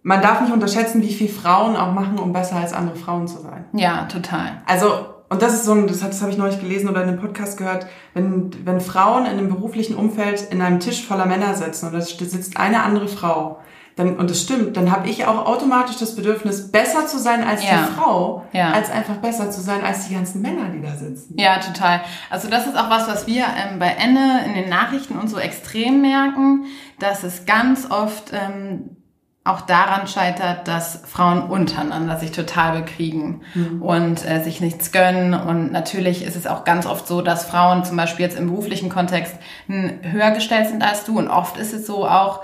man 0.02 0.20
darf 0.20 0.40
nicht 0.40 0.52
unterschätzen, 0.52 1.02
wie 1.02 1.12
viel 1.12 1.28
Frauen 1.28 1.76
auch 1.76 1.92
machen, 1.92 2.18
um 2.18 2.32
besser 2.32 2.56
als 2.56 2.72
andere 2.72 2.96
Frauen 2.96 3.28
zu 3.28 3.40
sein. 3.40 3.64
Ja, 3.72 4.06
total. 4.06 4.62
Also 4.66 4.88
und 5.32 5.40
das 5.40 5.54
ist 5.54 5.64
so 5.64 5.72
ein, 5.72 5.86
das, 5.86 6.00
das 6.00 6.20
habe 6.20 6.30
ich 6.30 6.36
neulich 6.36 6.60
gelesen 6.60 6.90
oder 6.90 7.02
in 7.02 7.08
einem 7.08 7.18
Podcast 7.18 7.56
gehört, 7.56 7.86
wenn, 8.12 8.50
wenn 8.66 8.82
Frauen 8.82 9.24
in 9.24 9.32
einem 9.38 9.48
beruflichen 9.48 9.96
Umfeld 9.96 10.42
in 10.50 10.60
einem 10.60 10.78
Tisch 10.78 11.06
voller 11.06 11.24
Männer 11.24 11.54
sitzen 11.54 11.86
und 11.86 11.94
da 11.94 12.02
sitzt 12.02 12.58
eine 12.58 12.82
andere 12.82 13.08
Frau, 13.08 13.58
dann, 13.96 14.16
und 14.16 14.28
das 14.28 14.42
stimmt, 14.42 14.76
dann 14.76 14.90
habe 14.90 15.08
ich 15.08 15.24
auch 15.24 15.46
automatisch 15.46 15.96
das 15.96 16.16
Bedürfnis, 16.16 16.70
besser 16.70 17.06
zu 17.06 17.18
sein 17.18 17.44
als 17.44 17.64
ja. 17.64 17.70
die 17.78 17.92
Frau, 17.94 18.44
ja. 18.52 18.72
als 18.72 18.90
einfach 18.90 19.16
besser 19.16 19.50
zu 19.50 19.62
sein 19.62 19.82
als 19.82 20.08
die 20.08 20.14
ganzen 20.14 20.42
Männer, 20.42 20.68
die 20.68 20.82
da 20.82 20.96
sitzen. 20.96 21.34
Ja, 21.38 21.58
total. 21.60 22.02
Also 22.28 22.50
das 22.50 22.66
ist 22.66 22.76
auch 22.76 22.90
was, 22.90 23.08
was 23.08 23.26
wir 23.26 23.44
ähm, 23.44 23.78
bei 23.78 23.88
Enne 23.88 24.44
in 24.46 24.54
den 24.54 24.68
Nachrichten 24.68 25.18
und 25.18 25.28
so 25.28 25.38
extrem 25.38 26.02
merken, 26.02 26.66
dass 26.98 27.22
es 27.22 27.46
ganz 27.46 27.90
oft 27.90 28.32
ähm, 28.32 28.96
auch 29.44 29.62
daran 29.62 30.06
scheitert, 30.06 30.68
dass 30.68 31.02
Frauen 31.04 31.42
untereinander 31.42 32.16
sich 32.16 32.30
total 32.30 32.80
bekriegen 32.80 33.40
mhm. 33.54 33.82
und 33.82 34.24
äh, 34.24 34.42
sich 34.42 34.60
nichts 34.60 34.92
gönnen. 34.92 35.34
Und 35.34 35.72
natürlich 35.72 36.24
ist 36.24 36.36
es 36.36 36.46
auch 36.46 36.64
ganz 36.64 36.86
oft 36.86 37.08
so, 37.08 37.22
dass 37.22 37.44
Frauen 37.44 37.84
zum 37.84 37.96
Beispiel 37.96 38.24
jetzt 38.24 38.38
im 38.38 38.46
beruflichen 38.46 38.88
Kontext 38.88 39.34
höher 39.66 40.30
gestellt 40.30 40.68
sind 40.68 40.84
als 40.84 41.04
du. 41.04 41.18
Und 41.18 41.28
oft 41.28 41.56
ist 41.56 41.72
es 41.72 41.86
so 41.86 42.06
auch, 42.06 42.42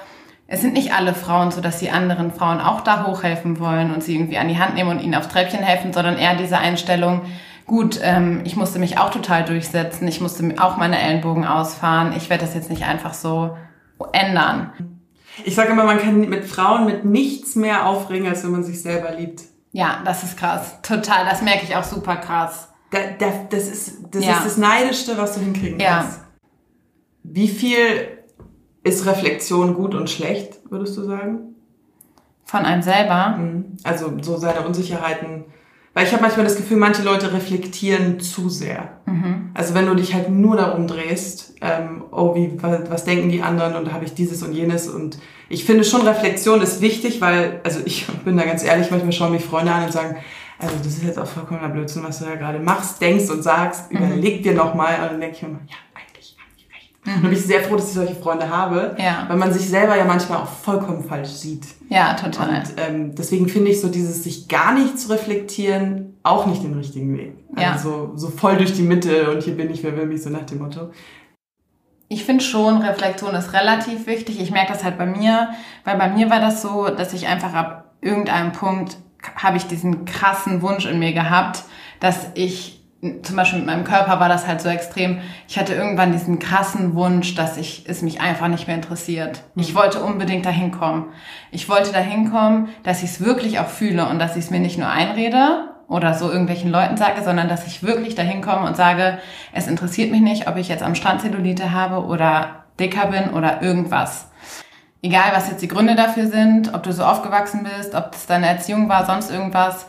es 0.48 0.60
sind 0.60 0.72
nicht 0.72 0.92
alle 0.92 1.14
Frauen 1.14 1.52
so, 1.52 1.60
dass 1.60 1.78
die 1.78 1.90
anderen 1.90 2.32
Frauen 2.32 2.60
auch 2.60 2.80
da 2.80 3.06
hochhelfen 3.06 3.60
wollen 3.60 3.94
und 3.94 4.02
sie 4.02 4.16
irgendwie 4.16 4.38
an 4.38 4.48
die 4.48 4.58
Hand 4.58 4.74
nehmen 4.74 4.90
und 4.90 5.00
ihnen 5.00 5.14
aufs 5.14 5.28
Treppchen 5.28 5.62
helfen, 5.62 5.92
sondern 5.92 6.18
eher 6.18 6.34
diese 6.34 6.58
Einstellung, 6.58 7.20
gut, 7.66 8.00
ähm, 8.02 8.40
ich 8.44 8.56
musste 8.56 8.80
mich 8.80 8.98
auch 8.98 9.10
total 9.10 9.44
durchsetzen, 9.44 10.08
ich 10.08 10.20
musste 10.20 10.54
auch 10.58 10.78
meine 10.78 10.98
Ellenbogen 10.98 11.46
ausfahren, 11.46 12.14
ich 12.16 12.28
werde 12.28 12.44
das 12.44 12.54
jetzt 12.54 12.70
nicht 12.70 12.86
einfach 12.86 13.14
so 13.14 13.56
ändern. 14.12 14.97
Ich 15.44 15.54
sage 15.54 15.72
immer, 15.72 15.84
man 15.84 15.98
kann 15.98 16.20
mit 16.20 16.44
Frauen 16.44 16.86
mit 16.86 17.04
nichts 17.04 17.56
mehr 17.56 17.86
aufregen, 17.86 18.26
als 18.28 18.44
wenn 18.44 18.50
man 18.50 18.64
sich 18.64 18.82
selber 18.82 19.12
liebt. 19.12 19.42
Ja, 19.72 20.02
das 20.04 20.22
ist 20.22 20.36
krass. 20.36 20.80
Total. 20.82 21.24
Das 21.24 21.42
merke 21.42 21.64
ich 21.64 21.76
auch 21.76 21.84
super 21.84 22.16
krass. 22.16 22.68
Da, 22.90 22.98
da, 23.18 23.26
das 23.50 23.68
ist 23.68 23.98
das, 24.10 24.24
ja. 24.24 24.38
ist 24.38 24.46
das 24.46 24.56
Neidischste, 24.56 25.18
was 25.18 25.34
du 25.34 25.40
hinkriegen 25.40 25.78
ja. 25.78 26.00
kannst. 26.00 26.20
Wie 27.22 27.48
viel 27.48 28.18
ist 28.82 29.04
Reflexion 29.06 29.74
gut 29.74 29.94
und 29.94 30.08
schlecht, 30.08 30.58
würdest 30.70 30.96
du 30.96 31.04
sagen? 31.04 31.54
Von 32.44 32.64
einem 32.64 32.80
selber? 32.80 33.36
Mhm. 33.36 33.76
Also 33.84 34.12
so 34.22 34.38
seine 34.38 34.66
Unsicherheiten 34.66 35.44
weil 35.98 36.06
ich 36.06 36.12
habe 36.12 36.22
manchmal 36.22 36.44
das 36.44 36.54
Gefühl, 36.54 36.76
manche 36.76 37.02
Leute 37.02 37.32
reflektieren 37.32 38.20
zu 38.20 38.48
sehr. 38.48 39.00
Mhm. 39.06 39.50
Also 39.52 39.74
wenn 39.74 39.84
du 39.86 39.96
dich 39.96 40.14
halt 40.14 40.30
nur 40.30 40.56
darum 40.56 40.86
drehst, 40.86 41.56
ähm, 41.60 42.04
oh, 42.12 42.36
wie, 42.36 42.52
was, 42.62 42.88
was 42.88 43.04
denken 43.04 43.30
die 43.30 43.42
anderen 43.42 43.74
und 43.74 43.92
habe 43.92 44.04
ich 44.04 44.14
dieses 44.14 44.44
und 44.44 44.52
jenes 44.52 44.86
und 44.86 45.18
ich 45.48 45.64
finde 45.64 45.82
schon, 45.82 46.02
Reflexion 46.02 46.60
ist 46.60 46.80
wichtig, 46.80 47.20
weil, 47.20 47.60
also 47.64 47.80
ich 47.84 48.06
bin 48.24 48.36
da 48.36 48.44
ganz 48.44 48.62
ehrlich, 48.62 48.92
manchmal 48.92 49.10
schauen 49.10 49.32
mich 49.32 49.44
Freunde 49.44 49.72
an 49.72 49.86
und 49.86 49.92
sagen, 49.92 50.18
also 50.60 50.76
das 50.76 50.92
ist 50.92 51.02
jetzt 51.02 51.18
auch 51.18 51.26
vollkommener 51.26 51.68
Blödsinn, 51.68 52.04
was 52.04 52.20
du 52.20 52.26
da 52.26 52.36
gerade 52.36 52.60
machst, 52.60 53.00
denkst 53.00 53.28
und 53.28 53.42
sagst, 53.42 53.90
mhm. 53.90 53.98
überleg 53.98 54.44
dir 54.44 54.54
nochmal. 54.54 55.02
Und 55.02 55.10
dann 55.10 55.20
denke 55.20 55.34
ich 55.34 55.42
mir, 55.42 55.58
ja, 55.66 55.74
Und 57.16 57.22
bin 57.22 57.32
ich 57.32 57.42
sehr 57.42 57.62
froh, 57.62 57.76
dass 57.76 57.88
ich 57.88 57.94
solche 57.94 58.14
Freunde 58.14 58.48
habe, 58.50 58.96
ja. 58.98 59.24
weil 59.28 59.36
man 59.36 59.52
sich 59.52 59.68
selber 59.68 59.96
ja 59.96 60.04
manchmal 60.04 60.38
auch 60.38 60.48
vollkommen 60.48 61.04
falsch 61.04 61.30
sieht. 61.30 61.66
Ja, 61.88 62.14
total. 62.14 62.48
Und 62.48 62.74
ähm, 62.76 63.14
deswegen 63.14 63.48
finde 63.48 63.70
ich 63.70 63.80
so 63.80 63.88
dieses 63.88 64.24
sich 64.24 64.48
gar 64.48 64.74
nicht 64.74 64.98
zu 64.98 65.10
reflektieren 65.10 66.08
auch 66.22 66.46
nicht 66.46 66.62
den 66.62 66.74
richtigen 66.74 67.16
Weg. 67.16 67.32
Ja. 67.56 67.72
Also 67.72 68.12
so, 68.14 68.28
so 68.28 68.28
voll 68.28 68.56
durch 68.56 68.74
die 68.74 68.82
Mitte 68.82 69.30
und 69.30 69.42
hier 69.42 69.56
bin 69.56 69.70
ich, 69.70 69.82
wer 69.82 69.96
will 69.96 70.06
mich, 70.06 70.22
so 70.22 70.30
nach 70.30 70.44
dem 70.44 70.58
Motto. 70.58 70.90
Ich 72.08 72.24
finde 72.24 72.42
schon, 72.42 72.78
Reflexion 72.78 73.34
ist 73.34 73.52
relativ 73.52 74.06
wichtig. 74.06 74.40
Ich 74.40 74.50
merke 74.50 74.72
das 74.72 74.84
halt 74.84 74.96
bei 74.96 75.06
mir, 75.06 75.50
weil 75.84 75.96
bei 75.98 76.08
mir 76.08 76.30
war 76.30 76.40
das 76.40 76.62
so, 76.62 76.88
dass 76.88 77.12
ich 77.12 77.26
einfach 77.26 77.52
ab 77.52 77.92
irgendeinem 78.00 78.52
Punkt 78.52 78.96
habe 79.36 79.56
ich 79.56 79.66
diesen 79.66 80.04
krassen 80.04 80.62
Wunsch 80.62 80.86
in 80.86 80.98
mir 80.98 81.12
gehabt, 81.12 81.64
dass 82.00 82.28
ich 82.34 82.77
zum 83.22 83.36
Beispiel 83.36 83.60
mit 83.60 83.68
meinem 83.68 83.84
Körper 83.84 84.18
war 84.18 84.28
das 84.28 84.46
halt 84.46 84.60
so 84.60 84.68
extrem. 84.68 85.20
Ich 85.46 85.58
hatte 85.58 85.72
irgendwann 85.72 86.10
diesen 86.10 86.40
krassen 86.40 86.94
Wunsch, 86.94 87.36
dass 87.36 87.56
ich 87.56 87.84
es 87.86 88.02
mich 88.02 88.20
einfach 88.20 88.48
nicht 88.48 88.66
mehr 88.66 88.74
interessiert. 88.74 89.42
Mhm. 89.54 89.62
Ich 89.62 89.74
wollte 89.74 90.02
unbedingt 90.02 90.44
dahin 90.44 90.72
kommen. 90.72 91.06
Ich 91.52 91.68
wollte 91.68 91.92
dahin 91.92 92.30
kommen, 92.30 92.68
dass 92.82 93.02
ich 93.04 93.10
es 93.10 93.24
wirklich 93.24 93.60
auch 93.60 93.68
fühle 93.68 94.08
und 94.08 94.18
dass 94.18 94.36
ich 94.36 94.44
es 94.44 94.50
mir 94.50 94.58
nicht 94.58 94.78
nur 94.78 94.88
einrede 94.88 95.68
oder 95.86 96.14
so 96.14 96.30
irgendwelchen 96.30 96.70
Leuten 96.70 96.96
sage, 96.96 97.22
sondern 97.22 97.48
dass 97.48 97.66
ich 97.66 97.84
wirklich 97.84 98.16
dahin 98.16 98.42
komme 98.42 98.66
und 98.66 98.76
sage, 98.76 99.18
es 99.52 99.68
interessiert 99.68 100.10
mich 100.10 100.20
nicht, 100.20 100.48
ob 100.48 100.56
ich 100.56 100.68
jetzt 100.68 100.82
am 100.82 100.96
Strand 100.96 101.22
Zellulite 101.22 101.72
habe 101.72 102.04
oder 102.04 102.64
dicker 102.80 103.06
bin 103.06 103.30
oder 103.30 103.62
irgendwas. 103.62 104.28
Egal, 105.02 105.30
was 105.32 105.48
jetzt 105.48 105.62
die 105.62 105.68
Gründe 105.68 105.94
dafür 105.94 106.26
sind, 106.26 106.74
ob 106.74 106.82
du 106.82 106.92
so 106.92 107.04
aufgewachsen 107.04 107.62
bist, 107.62 107.94
ob 107.94 108.10
es 108.12 108.26
deine 108.26 108.48
Erziehung 108.48 108.88
war, 108.88 109.06
sonst 109.06 109.30
irgendwas 109.30 109.86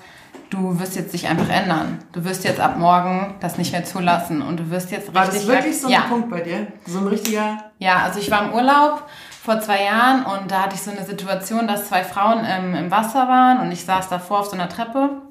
du 0.49 0.79
wirst 0.79 0.95
jetzt 0.95 1.13
dich 1.13 1.27
einfach 1.27 1.49
ändern. 1.49 1.99
Du 2.11 2.23
wirst 2.25 2.43
jetzt 2.43 2.59
ab 2.59 2.77
morgen 2.77 3.35
das 3.39 3.57
nicht 3.57 3.71
mehr 3.71 3.83
zulassen 3.83 4.41
und 4.41 4.57
du 4.57 4.69
wirst 4.69 4.91
jetzt 4.91 5.13
War 5.13 5.25
das 5.25 5.47
wirklich 5.47 5.79
so 5.79 5.87
ein 5.87 5.93
ja. 5.93 6.01
Punkt 6.01 6.29
bei 6.29 6.41
dir? 6.41 6.67
So 6.85 6.99
ein 6.99 7.07
richtiger... 7.07 7.57
Ja, 7.77 8.03
also 8.03 8.19
ich 8.19 8.29
war 8.29 8.45
im 8.45 8.53
Urlaub 8.53 9.03
vor 9.43 9.61
zwei 9.61 9.83
Jahren 9.83 10.25
und 10.25 10.51
da 10.51 10.63
hatte 10.63 10.75
ich 10.75 10.81
so 10.81 10.91
eine 10.91 11.05
Situation, 11.05 11.67
dass 11.67 11.87
zwei 11.87 12.03
Frauen 12.03 12.45
ähm, 12.45 12.75
im 12.75 12.91
Wasser 12.91 13.27
waren 13.27 13.59
und 13.59 13.71
ich 13.71 13.85
saß 13.85 14.09
davor 14.09 14.39
auf 14.39 14.47
so 14.47 14.53
einer 14.53 14.69
Treppe 14.69 15.21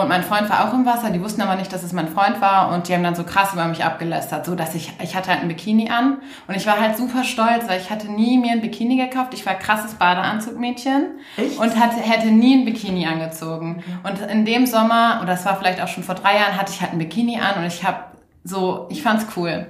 und 0.00 0.08
mein 0.08 0.22
Freund 0.22 0.48
war 0.48 0.68
auch 0.68 0.72
im 0.72 0.86
Wasser, 0.86 1.10
die 1.10 1.20
wussten 1.20 1.42
aber 1.42 1.56
nicht, 1.56 1.72
dass 1.72 1.82
es 1.82 1.92
mein 1.92 2.08
Freund 2.08 2.40
war 2.40 2.72
und 2.72 2.88
die 2.88 2.94
haben 2.94 3.02
dann 3.02 3.14
so 3.14 3.24
krass 3.24 3.52
über 3.52 3.64
mich 3.66 3.84
abgelästert, 3.84 4.46
so 4.46 4.54
dass 4.54 4.74
ich, 4.74 4.92
ich 5.02 5.14
hatte 5.14 5.30
halt 5.30 5.42
ein 5.42 5.48
Bikini 5.48 5.90
an 5.90 6.18
und 6.48 6.56
ich 6.56 6.66
war 6.66 6.80
halt 6.80 6.96
super 6.96 7.24
stolz, 7.24 7.68
weil 7.68 7.80
ich 7.80 7.90
hatte 7.90 8.10
nie 8.10 8.38
mir 8.38 8.52
ein 8.52 8.60
Bikini 8.60 8.96
gekauft. 8.96 9.34
Ich 9.34 9.44
war 9.44 9.54
krasses 9.54 9.94
Badeanzugmädchen 9.94 11.18
Echt? 11.36 11.58
und 11.58 11.78
hatte, 11.78 11.96
hätte 12.00 12.28
nie 12.28 12.54
ein 12.54 12.64
Bikini 12.64 13.06
angezogen. 13.06 13.82
Und 14.02 14.20
in 14.20 14.44
dem 14.44 14.66
Sommer, 14.66 15.18
oder 15.22 15.32
das 15.32 15.44
war 15.44 15.56
vielleicht 15.56 15.80
auch 15.80 15.88
schon 15.88 16.02
vor 16.02 16.14
drei 16.14 16.36
Jahren, 16.36 16.56
hatte 16.56 16.72
ich 16.72 16.80
halt 16.80 16.92
ein 16.92 16.98
Bikini 16.98 17.38
an 17.40 17.60
und 17.60 17.66
ich 17.66 17.84
habe 17.84 17.98
so, 18.44 18.86
ich 18.90 19.02
fand's 19.02 19.26
cool. 19.36 19.66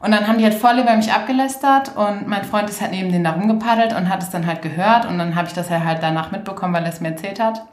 Und 0.00 0.10
dann 0.10 0.28
haben 0.28 0.36
die 0.36 0.44
halt 0.44 0.54
voll 0.54 0.78
über 0.78 0.94
mich 0.96 1.12
abgelästert 1.12 1.96
und 1.96 2.28
mein 2.28 2.44
Freund 2.44 2.68
ist 2.68 2.82
halt 2.82 2.90
neben 2.90 3.10
denen 3.10 3.24
da 3.24 3.32
rumgepaddelt 3.32 3.94
und 3.94 4.10
hat 4.10 4.22
es 4.22 4.28
dann 4.28 4.46
halt 4.46 4.60
gehört 4.60 5.06
und 5.06 5.18
dann 5.18 5.34
habe 5.34 5.48
ich 5.48 5.54
das 5.54 5.70
halt 5.70 6.02
danach 6.02 6.30
mitbekommen, 6.30 6.74
weil 6.74 6.82
er 6.82 6.90
es 6.90 7.00
mir 7.00 7.08
erzählt 7.08 7.40
hat. 7.40 7.64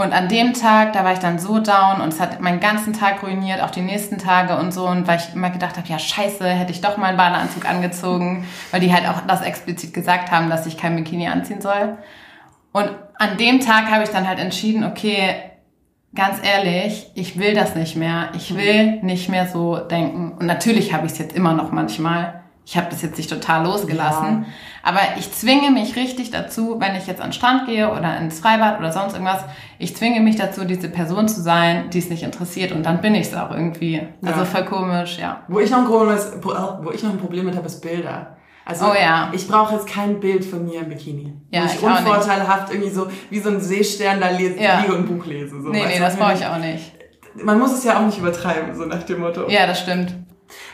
Und 0.00 0.14
an 0.14 0.28
dem 0.28 0.54
Tag, 0.54 0.94
da 0.94 1.04
war 1.04 1.12
ich 1.12 1.18
dann 1.18 1.38
so 1.38 1.58
down 1.58 2.00
und 2.00 2.08
es 2.08 2.20
hat 2.20 2.40
meinen 2.40 2.58
ganzen 2.58 2.94
Tag 2.94 3.22
ruiniert, 3.22 3.60
auch 3.60 3.70
die 3.70 3.82
nächsten 3.82 4.16
Tage 4.16 4.56
und 4.56 4.72
so. 4.72 4.86
Und 4.86 5.06
weil 5.06 5.18
ich 5.18 5.34
immer 5.34 5.50
gedacht 5.50 5.76
habe, 5.76 5.86
ja 5.88 5.98
scheiße, 5.98 6.48
hätte 6.48 6.72
ich 6.72 6.80
doch 6.80 6.96
mal 6.96 7.08
einen 7.08 7.18
Badeanzug 7.18 7.68
angezogen, 7.68 8.46
weil 8.70 8.80
die 8.80 8.94
halt 8.94 9.06
auch 9.06 9.20
das 9.26 9.42
explizit 9.42 9.92
gesagt 9.92 10.30
haben, 10.30 10.48
dass 10.48 10.64
ich 10.64 10.78
kein 10.78 10.96
Bikini 10.96 11.28
anziehen 11.28 11.60
soll. 11.60 11.98
Und 12.72 12.88
an 13.18 13.36
dem 13.36 13.60
Tag 13.60 13.90
habe 13.90 14.02
ich 14.02 14.08
dann 14.08 14.26
halt 14.26 14.38
entschieden, 14.38 14.84
okay, 14.84 15.34
ganz 16.14 16.38
ehrlich, 16.42 17.10
ich 17.14 17.38
will 17.38 17.52
das 17.52 17.74
nicht 17.74 17.94
mehr. 17.94 18.30
Ich 18.34 18.56
will 18.56 19.02
nicht 19.02 19.28
mehr 19.28 19.48
so 19.48 19.76
denken. 19.76 20.32
Und 20.32 20.46
natürlich 20.46 20.94
habe 20.94 21.04
ich 21.04 21.12
es 21.12 21.18
jetzt 21.18 21.36
immer 21.36 21.52
noch 21.52 21.72
manchmal. 21.72 22.39
Ich 22.70 22.76
habe 22.76 22.86
das 22.88 23.02
jetzt 23.02 23.18
nicht 23.18 23.28
total 23.28 23.64
losgelassen. 23.64 24.46
Ja. 24.46 24.52
Aber 24.84 25.00
ich 25.18 25.32
zwinge 25.32 25.72
mich 25.72 25.96
richtig 25.96 26.30
dazu, 26.30 26.76
wenn 26.78 26.94
ich 26.94 27.08
jetzt 27.08 27.20
an 27.20 27.30
den 27.30 27.32
Strand 27.32 27.66
gehe 27.66 27.90
oder 27.90 28.16
ins 28.18 28.38
Freibad 28.38 28.78
oder 28.78 28.92
sonst 28.92 29.14
irgendwas, 29.14 29.44
ich 29.80 29.96
zwinge 29.96 30.20
mich 30.20 30.36
dazu, 30.36 30.64
diese 30.64 30.88
Person 30.88 31.26
zu 31.26 31.40
sein, 31.40 31.90
die 31.90 31.98
es 31.98 32.10
nicht 32.10 32.22
interessiert 32.22 32.70
und 32.70 32.86
dann 32.86 33.00
bin 33.00 33.16
ich 33.16 33.26
es 33.26 33.34
auch 33.34 33.50
irgendwie. 33.50 34.00
Also 34.24 34.38
ja. 34.38 34.44
voll 34.44 34.64
komisch, 34.66 35.18
ja. 35.18 35.42
Wo 35.48 35.58
ich 35.58 35.68
noch 35.72 35.78
ein 35.78 35.84
Problem, 35.86 36.16
wo 36.82 36.92
ich 36.92 37.02
noch 37.02 37.10
ein 37.10 37.18
Problem 37.18 37.46
mit 37.46 37.56
habe, 37.56 37.66
ist 37.66 37.80
Bilder. 37.80 38.36
Also 38.64 38.84
oh, 38.84 38.94
ja. 38.94 39.30
ich 39.32 39.48
brauche 39.48 39.74
jetzt 39.74 39.88
kein 39.88 40.20
Bild 40.20 40.44
von 40.44 40.64
mir 40.64 40.82
im 40.82 40.90
Bikini. 40.90 41.34
Ja, 41.50 41.62
wo 41.62 41.66
ich, 41.66 41.74
ich 41.74 41.82
unvorteilhaft 41.82 42.72
irgendwie 42.72 42.90
so 42.90 43.08
wie 43.30 43.40
so 43.40 43.50
ein 43.50 43.60
Seestern 43.60 44.20
da 44.20 44.30
lese, 44.30 44.62
ja. 44.62 44.82
liege 44.82 44.94
und 44.94 45.08
ein 45.10 45.18
Buch 45.18 45.26
lese. 45.26 45.60
So. 45.60 45.70
Nee, 45.70 45.86
nee, 45.88 45.98
das 45.98 46.14
brauche 46.14 46.34
ich 46.34 46.46
auch 46.46 46.58
nicht. 46.58 46.92
Man 47.34 47.58
muss 47.58 47.72
es 47.72 47.82
ja 47.82 47.98
auch 47.98 48.06
nicht 48.06 48.18
übertreiben, 48.18 48.76
so 48.76 48.84
nach 48.84 49.02
dem 49.02 49.22
Motto. 49.22 49.48
Ja, 49.48 49.66
das 49.66 49.80
stimmt. 49.80 50.14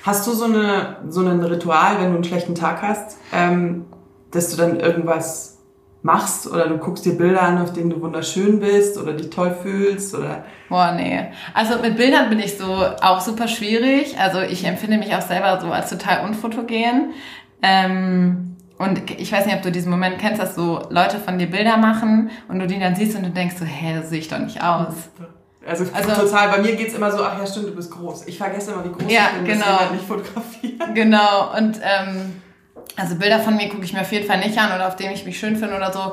Hast 0.03 0.27
du 0.27 0.33
so, 0.33 0.45
eine, 0.45 0.99
so 1.09 1.21
ein 1.21 1.43
Ritual, 1.43 1.97
wenn 2.01 2.11
du 2.11 2.15
einen 2.15 2.25
schlechten 2.25 2.55
Tag 2.55 2.83
hast, 2.83 3.19
ähm, 3.33 3.87
dass 4.31 4.51
du 4.51 4.57
dann 4.57 4.81
irgendwas 4.81 5.57
machst 6.03 6.47
oder 6.47 6.69
du 6.69 6.79
guckst 6.79 7.05
dir 7.05 7.19
Bilder 7.19 7.43
an, 7.43 7.61
auf 7.61 7.73
denen 7.73 7.91
du 7.91 8.01
wunderschön 8.01 8.61
bist 8.61 8.97
oder 8.97 9.13
dich 9.13 9.31
toll 9.31 9.55
fühlst 9.63 10.15
oder 10.15 10.45
Boah, 10.69 10.93
nee. 10.93 11.29
Also 11.55 11.79
mit 11.81 11.97
Bildern 11.97 12.29
bin 12.29 12.39
ich 12.39 12.57
so 12.57 12.65
auch 13.03 13.21
super 13.21 13.49
schwierig. 13.49 14.19
Also 14.19 14.41
ich 14.41 14.65
empfinde 14.65 14.99
mich 14.99 15.15
auch 15.15 15.21
selber 15.21 15.61
so 15.61 15.71
als 15.71 15.91
total 15.91 16.25
unfotogen. 16.25 17.13
Ähm, 17.63 18.57
und 18.79 19.11
ich 19.11 19.33
weiß 19.33 19.47
nicht, 19.47 19.57
ob 19.57 19.63
du 19.63 19.73
diesen 19.73 19.91
Moment 19.91 20.19
kennst, 20.19 20.41
dass 20.41 20.55
so 20.55 20.83
Leute 20.91 21.19
von 21.19 21.39
dir 21.39 21.47
Bilder 21.47 21.77
machen 21.77 22.31
und 22.49 22.59
du 22.59 22.67
die 22.67 22.79
dann 22.79 22.95
siehst 22.95 23.17
und 23.17 23.25
du 23.25 23.31
denkst 23.31 23.57
so, 23.59 23.65
hä, 23.65 23.95
das 23.97 24.11
sehe 24.11 24.19
ich 24.19 24.29
doch 24.29 24.39
nicht 24.39 24.63
aus. 24.63 24.95
Also, 25.69 25.85
also 25.93 26.23
total, 26.23 26.49
bei 26.49 26.59
mir 26.59 26.77
geht's 26.77 26.95
immer 26.95 27.11
so, 27.11 27.23
ach 27.23 27.39
ja, 27.39 27.47
stimmt, 27.47 27.69
du 27.69 27.75
bist 27.75 27.91
groß. 27.91 28.27
Ich 28.27 28.39
vergesse 28.39 28.73
immer, 28.73 28.85
wie 28.85 28.91
groß 28.91 29.13
ja, 29.13 29.29
ich 29.33 29.47
bin, 29.47 29.59
genau. 29.59 29.81
halt 29.81 29.93
nicht 29.93 30.05
fotografieren. 30.07 30.95
Genau, 30.95 31.57
und 31.57 31.81
ähm, 31.83 32.41
also 32.97 33.17
Bilder 33.17 33.41
von 33.41 33.57
mir 33.57 33.69
gucke 33.69 33.85
ich 33.85 33.93
mir 33.93 34.01
auf 34.01 34.13
jeden 34.13 34.27
Fall 34.27 34.39
nicht 34.39 34.59
an 34.59 34.75
oder 34.75 34.89
auf 34.89 34.97
dem 34.97 35.11
ich 35.11 35.25
mich 35.25 35.39
schön 35.39 35.57
finde 35.57 35.77
oder 35.77 35.93
so. 35.93 36.13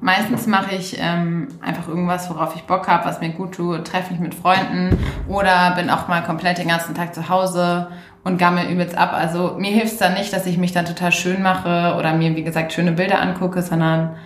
Meistens 0.00 0.46
mache 0.46 0.74
ich 0.74 0.98
ähm, 1.00 1.48
einfach 1.62 1.88
irgendwas, 1.88 2.28
worauf 2.28 2.54
ich 2.54 2.64
Bock 2.64 2.86
habe, 2.86 3.06
was 3.06 3.20
mir 3.20 3.30
gut 3.30 3.54
tut, 3.54 3.86
treffe 3.86 4.12
mich 4.12 4.20
mit 4.20 4.34
Freunden 4.34 4.98
oder 5.26 5.74
bin 5.74 5.88
auch 5.88 6.06
mal 6.06 6.22
komplett 6.22 6.58
den 6.58 6.68
ganzen 6.68 6.94
Tag 6.94 7.14
zu 7.14 7.30
Hause 7.30 7.88
und 8.22 8.36
gammel 8.36 8.66
übelst 8.70 8.94
ab. 8.96 9.14
Also 9.14 9.56
mir 9.58 9.70
hilft 9.70 9.92
es 9.92 9.98
dann 9.98 10.14
nicht, 10.14 10.34
dass 10.34 10.44
ich 10.44 10.58
mich 10.58 10.72
dann 10.72 10.84
total 10.84 11.12
schön 11.12 11.42
mache 11.42 11.96
oder 11.98 12.12
mir, 12.12 12.36
wie 12.36 12.44
gesagt, 12.44 12.74
schöne 12.74 12.92
Bilder 12.92 13.22
angucke, 13.22 13.62
sondern 13.62 14.16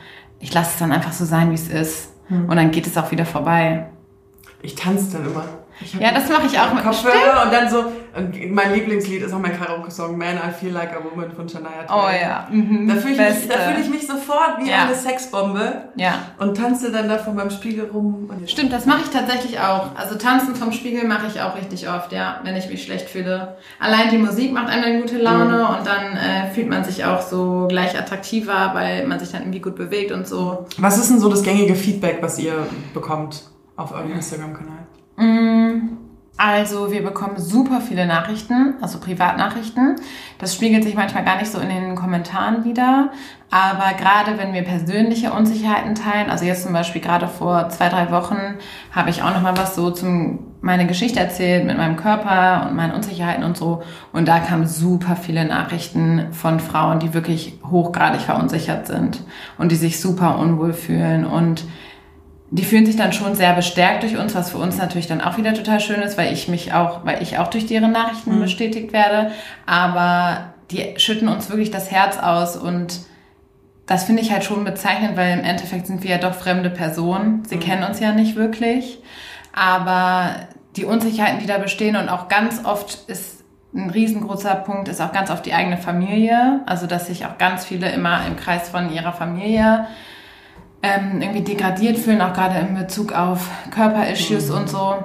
ich 0.40 0.52
lasse 0.52 0.71
es 0.73 0.78
dann 0.78 0.90
einfach 0.90 1.12
so 1.12 1.25
sein, 1.25 1.50
wie 1.50 1.54
es 1.54 1.68
ist. 1.68 2.14
Hm. 2.26 2.49
Und 2.49 2.56
dann 2.56 2.73
geht 2.73 2.88
es 2.88 2.99
auch 2.99 3.12
wieder 3.12 3.26
vorbei. 3.26 3.87
Ich 4.64 4.75
tanze 4.75 5.12
dann 5.18 5.26
immer. 5.26 5.44
Ja, 6.00 6.12
das 6.12 6.28
mache 6.30 6.47
ich 6.47 6.59
auch 6.59 6.73
mit 6.73 6.85
Kopfhörer 6.85 7.44
und 7.44 7.52
dann 7.52 7.68
so, 7.68 7.85
mein 8.49 8.73
Lieblingslied 8.73 9.23
ist 9.23 9.35
auch 9.35 9.40
mein 9.40 9.59
Karaoke-Song 9.59 10.16
Man, 10.16 10.37
I 10.37 10.52
Feel 10.59 10.71
Like 10.73 10.92
a 10.92 11.00
Woman 11.04 11.33
von 11.33 11.49
Shania 11.49 11.83
Twain. 11.87 11.99
Oh 11.99 12.09
ja. 12.09 12.47
Mhm. 12.50 12.87
Da 12.88 12.94
fühle 12.94 13.14
ich, 13.14 13.18
mich, 13.40 13.49
da 13.49 13.59
fühl 13.59 13.80
ich 13.83 13.90
mich 13.90 14.06
sofort 14.06 14.59
wie 14.61 14.71
Ja. 14.71 14.85
eine 14.85 14.94
Sexbombe 14.94 15.83
Ja. 15.97 16.14
und 16.38 16.56
tanze 16.56 16.92
dann 16.92 17.09
da 17.09 17.18
vor 17.18 17.35
meinem 17.35 17.50
Spiegel 17.50 17.90
rum. 17.92 18.30
Und 18.30 18.49
Stimmt, 18.49 18.73
das 18.73 18.87
mache 18.87 19.00
ich 19.04 19.11
tatsächlich 19.11 19.59
auch. 19.59 19.88
Also 19.97 20.14
tanzen 20.14 20.54
vom 20.54 20.71
Spiegel 20.73 21.06
mache 21.09 21.26
ich 21.26 21.42
auch 21.42 21.56
richtig 21.56 21.88
oft, 21.90 22.12
ja, 22.12 22.40
wenn 22.44 22.54
ich 22.56 22.68
mich 22.71 22.85
schlecht 22.85 23.11
fühle. 23.11 23.56
Allein 23.80 24.11
die 24.11 24.18
Musik 24.18 24.52
macht 24.52 24.68
einem 24.68 24.83
dann 24.85 25.00
gute 25.02 25.18
Laune 25.18 25.68
und 25.76 25.85
dann 25.87 26.16
äh, 26.16 26.50
fühlt 26.54 26.71
man 26.71 26.85
sich 26.85 27.04
auch 27.04 27.21
so 27.21 27.66
gleich 27.68 27.99
attraktiver, 27.99 28.71
weil 28.75 29.06
man 29.09 29.18
sich 29.18 29.33
dann 29.33 29.42
irgendwie 29.42 29.61
gut 29.61 29.75
bewegt 29.75 30.12
und 30.12 30.26
so. 30.26 30.66
Was 30.78 30.97
ist 30.99 31.11
denn 31.11 31.18
so 31.18 31.28
das 31.28 31.42
gängige 31.42 31.75
Feedback, 31.75 32.18
was 32.23 32.38
ihr 32.38 32.54
bekommt 32.94 33.42
auf 33.76 33.93
eurem 33.93 34.12
Instagram-Kanal? 34.12 34.87
Mm, 35.16 35.99
Also 36.37 36.90
wir 36.90 37.04
bekommen 37.04 37.38
super 37.38 37.81
viele 37.81 38.07
Nachrichten, 38.07 38.75
also 38.81 38.99
Privatnachrichten. 38.99 39.95
Das 40.38 40.52
spiegelt 40.52 40.83
sich 40.83 40.97
manchmal 40.97 41.25
gar 41.25 41.37
nicht 41.38 41.50
so 41.50 41.61
in 41.61 41.69
den 41.69 41.95
Kommentaren 41.95 42.64
wieder. 42.64 43.12
Aber 43.50 43.97
gerade 43.97 44.37
wenn 44.37 44.52
wir 44.52 44.62
persönliche 44.62 45.33
Unsicherheiten 45.33 45.95
teilen, 45.95 46.28
also 46.31 46.45
jetzt 46.45 46.64
zum 46.64 46.73
Beispiel 46.73 47.00
gerade 47.00 47.28
vor 47.28 47.69
zwei, 47.69 47.88
drei 47.88 48.11
Wochen 48.11 48.57
habe 48.90 49.11
ich 49.11 49.23
auch 49.23 49.33
nochmal 49.33 49.57
was 49.57 49.76
so 49.76 49.93
zum 49.93 50.40
meine 50.61 50.87
Geschichte 50.87 51.21
erzählt 51.21 51.66
mit 51.66 51.76
meinem 51.76 51.97
Körper 51.97 52.66
und 52.66 52.75
meinen 52.75 52.95
Unsicherheiten 52.95 53.45
und 53.45 53.57
so. 53.57 53.83
Und 54.12 54.26
da 54.26 54.40
kamen 54.40 54.66
super 54.66 55.14
viele 55.14 55.45
Nachrichten 55.45 56.33
von 56.33 56.59
Frauen, 56.59 56.99
die 56.99 57.14
wirklich 57.14 57.61
hochgradig 57.71 58.23
verunsichert 58.23 58.87
sind 58.87 59.21
und 59.59 59.71
die 59.71 59.76
sich 59.76 60.00
super 60.00 60.38
unwohl 60.38 60.73
fühlen 60.73 61.26
und 61.26 61.64
die 62.57 62.65
fühlen 62.65 62.87
sich 62.87 62.95
dann 62.97 63.13
schon 63.13 63.35
sehr 63.35 63.53
bestärkt 63.53 64.05
durch 64.05 64.17
uns, 64.17 64.33
was 64.37 64.51
für 64.51 64.59
uns 64.59 64.79
natürlich 64.79 65.09
dann 65.09 65.21
auch 65.21 65.37
wieder 65.37 65.55
total 65.55 65.81
schön 65.81 66.01
ist, 66.03 66.17
weil 66.17 66.33
ich 66.33 66.47
mich 66.47 66.73
auch, 66.73 67.05
weil 67.05 67.21
ich 67.21 67.39
auch 67.39 67.49
durch 67.49 67.67
deren 67.67 67.91
Nachrichten 67.91 68.37
Mhm. 68.37 68.43
bestätigt 68.43 68.93
werde. 68.93 69.33
Aber 69.67 70.55
die 70.71 70.95
schütten 70.99 71.27
uns 71.27 71.51
wirklich 71.51 71.73
das 71.73 71.91
Herz 71.91 72.17
aus 72.19 72.57
und 72.57 73.01
das 73.87 74.05
finde 74.05 74.23
ich 74.23 74.31
halt 74.31 74.45
schon 74.45 74.65
bezeichnend, 74.65 75.17
weil 75.17 75.37
im 75.37 75.45
Endeffekt 75.45 75.89
sind 75.89 76.05
wir 76.05 76.11
ja 76.13 76.19
doch 76.19 76.35
fremde 76.35 76.71
Personen. 76.71 77.43
Sie 77.45 77.57
Mhm. 77.57 77.61
kennen 77.61 77.83
uns 77.83 77.99
ja 77.99 78.13
nicht 78.13 78.37
wirklich. 78.37 78.99
Aber 79.53 80.31
die 80.77 80.85
Unsicherheiten, 80.85 81.41
die 81.41 81.47
da 81.47 81.59
bestehen 81.59 81.97
und 81.97 82.09
auch 82.09 82.29
ganz 82.29 82.65
oft 82.65 83.09
ist 83.09 83.43
ein 83.75 83.91
riesengroßer 83.91 84.55
Punkt, 84.57 84.87
ist 84.89 85.01
auch 85.01 85.13
ganz 85.13 85.31
oft 85.31 85.45
die 85.45 85.53
eigene 85.55 85.77
Familie. 85.77 86.61
Also, 86.67 86.87
dass 86.87 87.09
sich 87.09 87.27
auch 87.27 87.37
ganz 87.39 87.65
viele 87.65 87.91
immer 87.91 88.25
im 88.27 88.37
Kreis 88.37 88.69
von 88.69 88.93
ihrer 88.93 89.13
Familie 89.13 89.87
ähm, 90.85 91.23
irgendwie 91.23 91.41
degradiert 91.41 91.99
fühlen, 91.99 92.21
auch 92.21 92.35
gerade 92.35 92.59
in 92.59 92.75
Bezug 92.75 93.12
auf 93.12 93.49
Körperissues 93.71 94.50
und 94.50 94.69
so. 94.69 95.03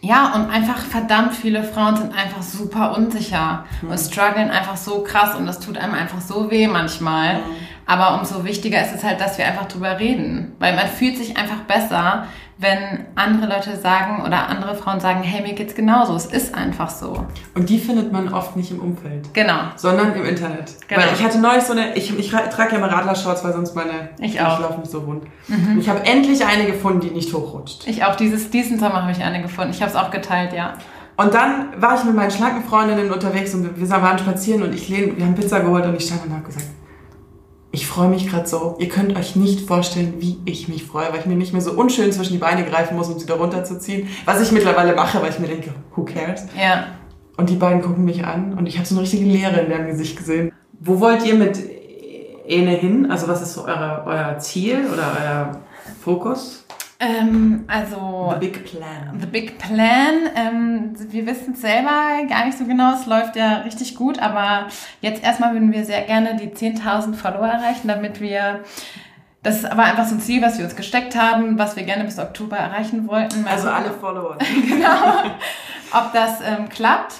Ja, 0.00 0.34
und 0.34 0.50
einfach 0.50 0.78
verdammt 0.78 1.34
viele 1.34 1.62
Frauen 1.62 1.96
sind 1.96 2.14
einfach 2.14 2.42
super 2.42 2.94
unsicher 2.96 3.64
und 3.82 3.98
strugglen 3.98 4.50
einfach 4.50 4.76
so 4.76 5.02
krass 5.02 5.34
und 5.34 5.46
das 5.46 5.60
tut 5.60 5.78
einem 5.78 5.94
einfach 5.94 6.20
so 6.20 6.50
weh 6.50 6.66
manchmal. 6.66 7.40
Aber 7.86 8.18
umso 8.18 8.44
wichtiger 8.44 8.82
ist 8.82 8.94
es 8.94 9.04
halt, 9.04 9.20
dass 9.20 9.38
wir 9.38 9.46
einfach 9.46 9.66
drüber 9.66 9.98
reden, 9.98 10.52
weil 10.58 10.74
man 10.74 10.88
fühlt 10.88 11.16
sich 11.16 11.36
einfach 11.36 11.60
besser, 11.60 12.26
wenn 12.58 13.06
andere 13.16 13.52
Leute 13.52 13.76
sagen 13.76 14.22
oder 14.24 14.48
andere 14.48 14.74
Frauen 14.76 15.00
sagen, 15.00 15.22
hey, 15.22 15.42
mir 15.42 15.54
geht's 15.54 15.74
genauso, 15.74 16.14
es 16.14 16.26
ist 16.26 16.54
einfach 16.54 16.88
so. 16.88 17.26
Und 17.54 17.68
die 17.68 17.78
findet 17.78 18.12
man 18.12 18.32
oft 18.32 18.54
nicht 18.56 18.70
im 18.70 18.78
Umfeld, 18.80 19.34
Genau. 19.34 19.58
sondern 19.76 20.14
im 20.14 20.24
Internet. 20.24 20.74
Genau. 20.86 21.00
Weil 21.00 21.08
ich 21.14 21.22
hatte 21.24 21.38
neulich 21.40 21.64
so 21.64 21.72
eine, 21.72 21.94
ich, 21.96 22.16
ich 22.16 22.32
tra- 22.32 22.48
trage 22.48 22.72
ja 22.72 22.78
immer 22.78 22.90
Radlershorts, 22.90 23.42
weil 23.44 23.52
sonst 23.52 23.74
meine, 23.74 24.10
Ich 24.20 24.40
auch. 24.40 24.46
Mhm. 24.58 24.64
ich 24.64 24.68
laufe 24.70 24.80
nicht 24.80 24.90
so 24.92 25.00
rund. 25.00 25.24
Und 25.48 25.78
ich 25.78 25.88
habe 25.88 26.04
endlich 26.06 26.44
eine 26.46 26.66
gefunden, 26.66 27.00
die 27.00 27.10
nicht 27.10 27.32
hochrutscht. 27.34 27.86
Ich 27.88 28.04
auch, 28.04 28.14
dieses, 28.14 28.50
diesen 28.50 28.78
Sommer 28.78 29.02
habe 29.02 29.12
ich 29.12 29.22
eine 29.22 29.42
gefunden. 29.42 29.70
Ich 29.72 29.80
habe 29.82 29.90
es 29.90 29.96
auch 29.96 30.10
geteilt, 30.10 30.52
ja. 30.52 30.74
Und 31.16 31.32
dann 31.34 31.80
war 31.80 31.96
ich 31.96 32.04
mit 32.04 32.14
meinen 32.14 32.30
schlanken 32.30 32.64
Freundinnen 32.64 33.10
unterwegs 33.12 33.54
und 33.54 33.78
wir 33.80 33.90
waren 33.90 34.18
spazieren 34.18 34.62
und 34.64 34.72
ich 34.74 34.88
lehn, 34.88 35.16
wir 35.16 35.24
haben 35.24 35.34
Pizza 35.34 35.60
geholt 35.60 35.84
und 35.86 35.94
ich 35.96 36.06
stand 36.06 36.24
und 36.26 36.32
habe 36.32 36.42
gesagt, 36.44 36.66
ich 37.74 37.88
freue 37.88 38.08
mich 38.08 38.28
gerade 38.28 38.46
so. 38.46 38.76
Ihr 38.78 38.88
könnt 38.88 39.18
euch 39.18 39.34
nicht 39.34 39.66
vorstellen, 39.66 40.14
wie 40.18 40.38
ich 40.44 40.68
mich 40.68 40.84
freue, 40.84 41.12
weil 41.12 41.18
ich 41.18 41.26
mir 41.26 41.34
nicht 41.34 41.52
mehr 41.52 41.60
so 41.60 41.72
unschön 41.72 42.12
zwischen 42.12 42.34
die 42.34 42.38
Beine 42.38 42.64
greifen 42.64 42.96
muss, 42.96 43.08
um 43.08 43.18
sie 43.18 43.26
da 43.26 43.34
runterzuziehen. 43.34 44.08
Was 44.24 44.40
ich 44.40 44.52
mittlerweile 44.52 44.94
mache, 44.94 45.20
weil 45.20 45.30
ich 45.30 45.40
mir 45.40 45.48
denke, 45.48 45.74
who 45.96 46.04
cares? 46.04 46.46
Ja. 46.56 46.86
Und 47.36 47.50
die 47.50 47.56
beiden 47.56 47.82
gucken 47.82 48.04
mich 48.04 48.24
an 48.24 48.54
und 48.56 48.66
ich 48.66 48.76
habe 48.76 48.86
so 48.86 48.94
eine 48.94 49.02
richtige 49.02 49.24
Leere 49.24 49.60
in 49.60 49.68
deren 49.68 49.88
Gesicht 49.88 50.16
gesehen. 50.16 50.52
Wo 50.78 51.00
wollt 51.00 51.26
ihr 51.26 51.34
mit 51.34 51.58
Ene 52.46 52.70
hin? 52.70 53.10
Also 53.10 53.26
was 53.26 53.42
ist 53.42 53.54
so 53.54 53.64
euer, 53.64 54.04
euer 54.06 54.38
Ziel 54.38 54.86
oder 54.92 55.16
euer 55.20 55.60
Fokus? 56.00 56.63
Ähm, 57.04 57.64
also. 57.66 58.34
The 58.40 58.46
Big 58.46 58.64
Plan. 58.64 59.20
The 59.20 59.26
Big 59.26 59.58
Plan. 59.58 60.14
Ähm, 60.34 60.94
wir 60.96 61.26
wissen 61.26 61.54
es 61.54 61.60
selber 61.60 62.24
gar 62.28 62.46
nicht 62.46 62.58
so 62.58 62.64
genau. 62.64 62.94
Es 62.94 63.06
läuft 63.06 63.36
ja 63.36 63.58
richtig 63.58 63.94
gut, 63.94 64.18
aber 64.18 64.68
jetzt 65.00 65.22
erstmal 65.22 65.52
würden 65.52 65.72
wir 65.72 65.84
sehr 65.84 66.02
gerne 66.02 66.36
die 66.36 66.48
10.000 66.48 67.14
Follower 67.14 67.46
erreichen, 67.46 67.88
damit 67.88 68.20
wir 68.20 68.60
das 69.42 69.64
aber 69.64 69.84
einfach 69.84 70.06
so 70.06 70.14
ein 70.14 70.20
Ziel, 70.20 70.40
was 70.42 70.58
wir 70.58 70.64
uns 70.64 70.74
gesteckt 70.74 71.14
haben, 71.16 71.58
was 71.58 71.76
wir 71.76 71.84
gerne 71.84 72.04
bis 72.04 72.18
Oktober 72.18 72.56
erreichen 72.56 73.06
wollten. 73.06 73.46
Also, 73.46 73.68
also 73.68 73.70
alle 73.70 73.90
Follower. 73.90 74.38
genau. 74.68 75.22
Ob 75.92 76.12
das 76.12 76.40
ähm, 76.40 76.68
klappt. 76.70 77.14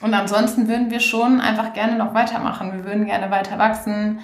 Und 0.00 0.12
ansonsten 0.12 0.68
würden 0.68 0.90
wir 0.90 1.00
schon 1.00 1.40
einfach 1.40 1.72
gerne 1.72 1.96
noch 1.96 2.12
weitermachen. 2.12 2.72
Wir 2.72 2.84
würden 2.84 3.06
gerne 3.06 3.30
weiter 3.30 3.58
wachsen. 3.58 4.20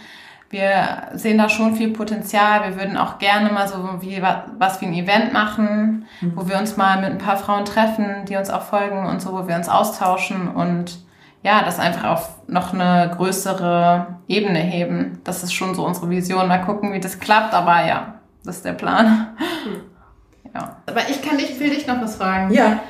Wir 0.52 1.08
sehen 1.14 1.38
da 1.38 1.48
schon 1.48 1.74
viel 1.74 1.94
Potenzial. 1.94 2.68
Wir 2.68 2.76
würden 2.76 2.98
auch 2.98 3.18
gerne 3.18 3.50
mal 3.50 3.66
so 3.66 4.02
wie 4.02 4.22
was 4.58 4.80
wie 4.82 4.86
ein 4.86 4.92
Event 4.92 5.32
machen, 5.32 6.06
mhm. 6.20 6.32
wo 6.36 6.46
wir 6.46 6.58
uns 6.58 6.76
mal 6.76 7.00
mit 7.00 7.10
ein 7.10 7.18
paar 7.18 7.38
Frauen 7.38 7.64
treffen, 7.64 8.26
die 8.28 8.36
uns 8.36 8.50
auch 8.50 8.60
folgen 8.60 9.06
und 9.06 9.22
so, 9.22 9.32
wo 9.32 9.48
wir 9.48 9.56
uns 9.56 9.70
austauschen 9.70 10.48
und 10.48 10.98
ja, 11.42 11.62
das 11.64 11.80
einfach 11.80 12.04
auf 12.04 12.28
noch 12.46 12.74
eine 12.74 13.10
größere 13.16 14.18
Ebene 14.28 14.58
heben. 14.58 15.20
Das 15.24 15.42
ist 15.42 15.54
schon 15.54 15.74
so 15.74 15.86
unsere 15.86 16.10
Vision. 16.10 16.46
Mal 16.48 16.58
gucken, 16.58 16.92
wie 16.92 17.00
das 17.00 17.18
klappt, 17.18 17.54
aber 17.54 17.86
ja, 17.86 18.20
das 18.44 18.56
ist 18.56 18.64
der 18.66 18.74
Plan. 18.74 19.28
Mhm. 19.64 20.52
Ja. 20.54 20.76
Aber 20.86 21.08
ich 21.08 21.22
kann 21.22 21.38
dich, 21.38 21.58
will 21.58 21.70
dich 21.70 21.86
noch 21.86 22.00
was 22.02 22.16
fragen. 22.16 22.52
Ja. 22.52 22.80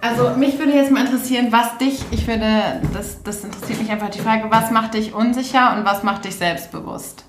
Also 0.00 0.30
mich 0.36 0.58
würde 0.58 0.72
jetzt 0.72 0.90
mal 0.90 1.04
interessieren, 1.04 1.48
was 1.50 1.78
dich, 1.78 2.04
ich 2.10 2.26
würde, 2.26 2.80
das, 2.92 3.22
das 3.22 3.44
interessiert 3.44 3.80
mich 3.80 3.90
einfach 3.90 4.10
die 4.10 4.20
Frage, 4.20 4.44
was 4.50 4.70
macht 4.70 4.94
dich 4.94 5.14
unsicher 5.14 5.76
und 5.76 5.84
was 5.84 6.02
macht 6.02 6.24
dich 6.24 6.36
selbstbewusst? 6.36 7.24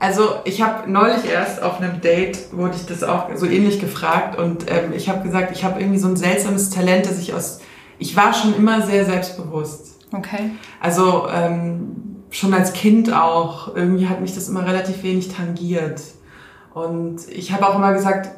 Also 0.00 0.36
ich 0.44 0.62
habe 0.62 0.90
neulich 0.90 1.28
erst 1.28 1.60
auf 1.60 1.80
einem 1.80 2.00
Date, 2.00 2.52
wurde 2.52 2.76
ich 2.76 2.86
das 2.86 3.02
auch 3.02 3.26
so 3.34 3.46
ähnlich 3.46 3.80
gefragt 3.80 4.38
und 4.38 4.70
ähm, 4.70 4.92
ich 4.94 5.08
habe 5.08 5.24
gesagt, 5.24 5.50
ich 5.52 5.64
habe 5.64 5.80
irgendwie 5.80 5.98
so 5.98 6.06
ein 6.06 6.16
seltsames 6.16 6.70
Talent, 6.70 7.06
dass 7.06 7.18
ich 7.18 7.34
aus, 7.34 7.60
ich 7.98 8.14
war 8.14 8.32
schon 8.32 8.54
immer 8.54 8.82
sehr 8.82 9.04
selbstbewusst. 9.04 9.98
Okay. 10.12 10.52
Also 10.80 11.26
ähm, 11.28 12.22
schon 12.30 12.54
als 12.54 12.72
Kind 12.72 13.12
auch, 13.12 13.74
irgendwie 13.74 14.08
hat 14.08 14.20
mich 14.20 14.34
das 14.34 14.48
immer 14.48 14.64
relativ 14.64 15.02
wenig 15.02 15.34
tangiert. 15.34 16.00
Und 16.72 17.28
ich 17.28 17.52
habe 17.52 17.66
auch 17.66 17.74
immer 17.74 17.92
gesagt, 17.92 18.30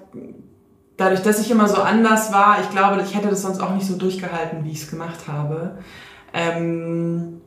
dadurch, 1.01 1.23
dass 1.23 1.41
ich 1.41 1.51
immer 1.51 1.69
so 1.69 1.81
anders 1.81 2.33
war, 2.33 2.59
ich 2.61 2.71
glaube, 2.71 3.01
ich 3.03 3.15
hätte 3.15 3.29
das 3.29 3.43
sonst 3.43 3.61
auch 3.61 3.75
nicht 3.75 3.87
so 3.87 3.97
durchgehalten, 3.97 4.65
wie 4.65 4.71
ich 4.71 4.83
es 4.83 4.91
gemacht 4.91 5.27
habe. 5.27 5.79
Ähm, 6.33 7.41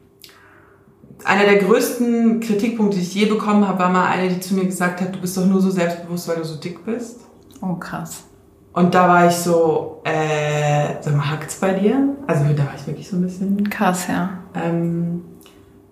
einer 1.24 1.44
der 1.46 1.58
größten 1.58 2.40
Kritikpunkte, 2.40 2.98
die 2.98 3.04
ich 3.04 3.16
je 3.16 3.26
bekommen 3.26 3.68
habe, 3.68 3.80
war 3.80 3.90
mal 3.90 4.08
eine, 4.08 4.30
die 4.30 4.40
zu 4.40 4.56
mir 4.56 4.66
gesagt 4.66 5.02
hat, 5.02 5.16
du 5.16 5.22
bist 5.22 5.38
doch 5.38 5.46
nur 5.46 5.62
so 5.62 5.70
selbstbewusst, 5.70 6.28
weil 6.28 6.38
du 6.38 6.44
so 6.44 6.56
dick 6.56 6.84
bist. 6.84 7.22
Oh, 7.62 7.76
krass. 7.76 8.26
Und 8.74 8.96
da 8.96 9.08
war 9.08 9.28
ich 9.28 9.36
so, 9.36 10.02
äh, 10.04 10.96
sag 11.00 11.16
mal, 11.16 11.30
hackt's 11.30 11.56
bei 11.58 11.74
dir? 11.74 12.16
Also 12.26 12.44
da 12.56 12.66
war 12.66 12.74
ich 12.76 12.88
wirklich 12.88 13.08
so 13.08 13.18
ein 13.18 13.22
bisschen... 13.22 13.70
Krass, 13.70 14.08
ja. 14.08 14.32
Ähm, 14.56 15.22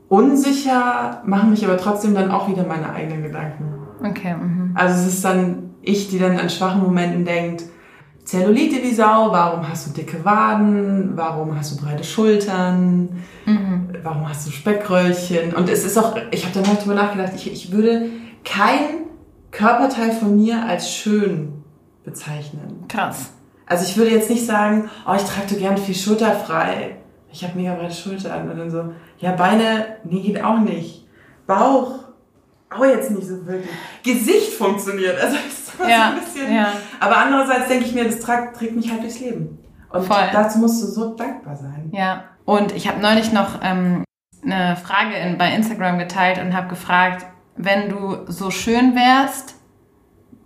unsicher 0.10 1.22
machen 1.26 1.52
mich 1.52 1.64
aber 1.64 1.78
trotzdem 1.78 2.16
dann 2.16 2.32
auch 2.32 2.50
wieder 2.50 2.66
meine 2.66 2.92
eigenen 2.92 3.22
Gedanken. 3.22 3.66
Okay. 4.04 4.34
Mhm. 4.34 4.72
Also 4.74 4.96
es 4.96 5.14
ist 5.14 5.24
dann 5.24 5.71
ich, 5.82 6.10
die 6.10 6.20
dann 6.20 6.38
an 6.38 6.50
schwachen 6.50 6.82
Momenten 6.82 7.26
denkt, 7.26 7.64
Zellulite 8.24 8.84
wie 8.84 8.94
Sau, 8.94 9.32
warum 9.32 9.68
hast 9.68 9.88
du 9.88 9.92
dicke 9.92 10.24
Waden, 10.24 11.12
warum 11.16 11.58
hast 11.58 11.74
du 11.74 11.84
breite 11.84 12.04
Schultern, 12.04 13.24
mhm. 13.46 13.90
warum 14.04 14.30
hast 14.30 14.48
du 14.48 14.52
Speckröllchen 14.52 15.54
und 15.54 15.70
es 15.70 15.84
ist 15.84 15.98
auch, 15.98 16.16
ich 16.30 16.46
habe 16.46 16.54
dann 16.54 16.68
halt 16.68 16.82
drüber 16.82 16.96
nachgedacht, 16.96 17.34
ich, 17.36 17.52
ich 17.52 17.72
würde 17.72 18.10
kein 18.46 19.06
Körperteil 19.50 20.12
von 20.12 20.36
mir 20.36 20.64
als 20.66 20.90
schön 20.92 21.64
bezeichnen. 22.04 22.86
Krass. 22.88 23.32
Also 23.66 23.86
ich 23.86 23.98
würde 23.98 24.12
jetzt 24.12 24.30
nicht 24.30 24.46
sagen, 24.46 24.90
oh, 25.08 25.14
ich 25.16 25.24
trage 25.24 25.56
gern 25.56 25.78
viel 25.78 25.96
schulterfrei, 25.96 26.98
ich 27.32 27.44
habe 27.44 27.58
mega 27.58 27.74
breite 27.74 27.96
Schultern 27.96 28.50
und 28.50 28.58
dann 28.58 28.70
so, 28.70 28.94
ja 29.20 29.32
Beine, 29.32 29.98
nee, 30.04 30.22
geht 30.22 30.44
auch 30.44 30.60
nicht. 30.60 31.06
Bauch, 31.48 32.00
auch 32.70 32.86
jetzt 32.86 33.12
nicht 33.12 33.28
so 33.28 33.46
wirklich. 33.46 33.70
Gesicht 34.04 34.54
funktioniert, 34.54 35.20
also 35.22 35.36
ja, 35.90 36.12
so 36.12 36.18
ein 36.18 36.24
bisschen. 36.24 36.56
Ja. 36.56 36.68
Aber 37.00 37.18
andererseits 37.18 37.68
denke 37.68 37.86
ich 37.86 37.94
mir, 37.94 38.06
das 38.06 38.20
trägt, 38.20 38.56
trägt 38.58 38.76
mich 38.76 38.92
halt 38.92 39.02
durchs 39.02 39.20
Leben. 39.20 39.60
Und 39.90 40.06
Voll. 40.06 40.30
dazu 40.32 40.60
musst 40.60 40.82
du 40.82 40.88
so 40.88 41.16
dankbar 41.16 41.56
sein. 41.56 41.90
Ja. 41.92 42.24
Und 42.46 42.72
ich 42.74 42.88
habe 42.88 43.02
neulich 43.02 43.32
noch 43.34 43.60
ähm, 43.62 44.04
eine 44.44 44.76
Frage 44.78 45.16
in, 45.16 45.38
bei 45.38 45.54
Instagram 45.54 46.00
geteilt 46.00 46.40
und 46.40 46.56
habe 46.56 46.68
gefragt, 46.68 47.26
wenn 47.58 47.90
du 47.90 48.18
so 48.28 48.52
schön 48.52 48.96
wärst, 48.96 49.56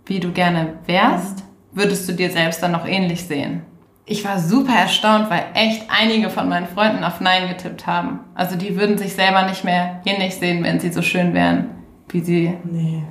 wie 0.04 0.20
du 0.20 0.32
gerne 0.32 0.74
wärst, 0.86 1.44
würdest 1.72 2.08
du 2.08 2.12
dir 2.12 2.30
selbst 2.30 2.62
dann 2.62 2.72
noch 2.72 2.86
ähnlich 2.86 3.26
sehen? 3.26 3.62
Ich 4.04 4.24
war 4.24 4.38
super 4.38 4.72
erstaunt, 4.72 5.30
weil 5.30 5.44
echt 5.54 5.88
einige 5.88 6.30
von 6.30 6.48
meinen 6.48 6.68
Freunden 6.68 7.02
auf 7.02 7.20
Nein 7.20 7.48
getippt 7.48 7.86
haben. 7.86 8.20
Also 8.34 8.56
die 8.56 8.78
würden 8.78 8.98
sich 8.98 9.14
selber 9.14 9.44
nicht 9.46 9.64
mehr 9.64 10.00
ähnlich 10.04 10.36
sehen, 10.36 10.62
wenn 10.62 10.78
sie 10.78 10.92
so 10.92 11.02
schön 11.02 11.34
wären, 11.34 11.70
wie 12.08 12.20
sie. 12.20 12.56
Nee, 12.64 13.02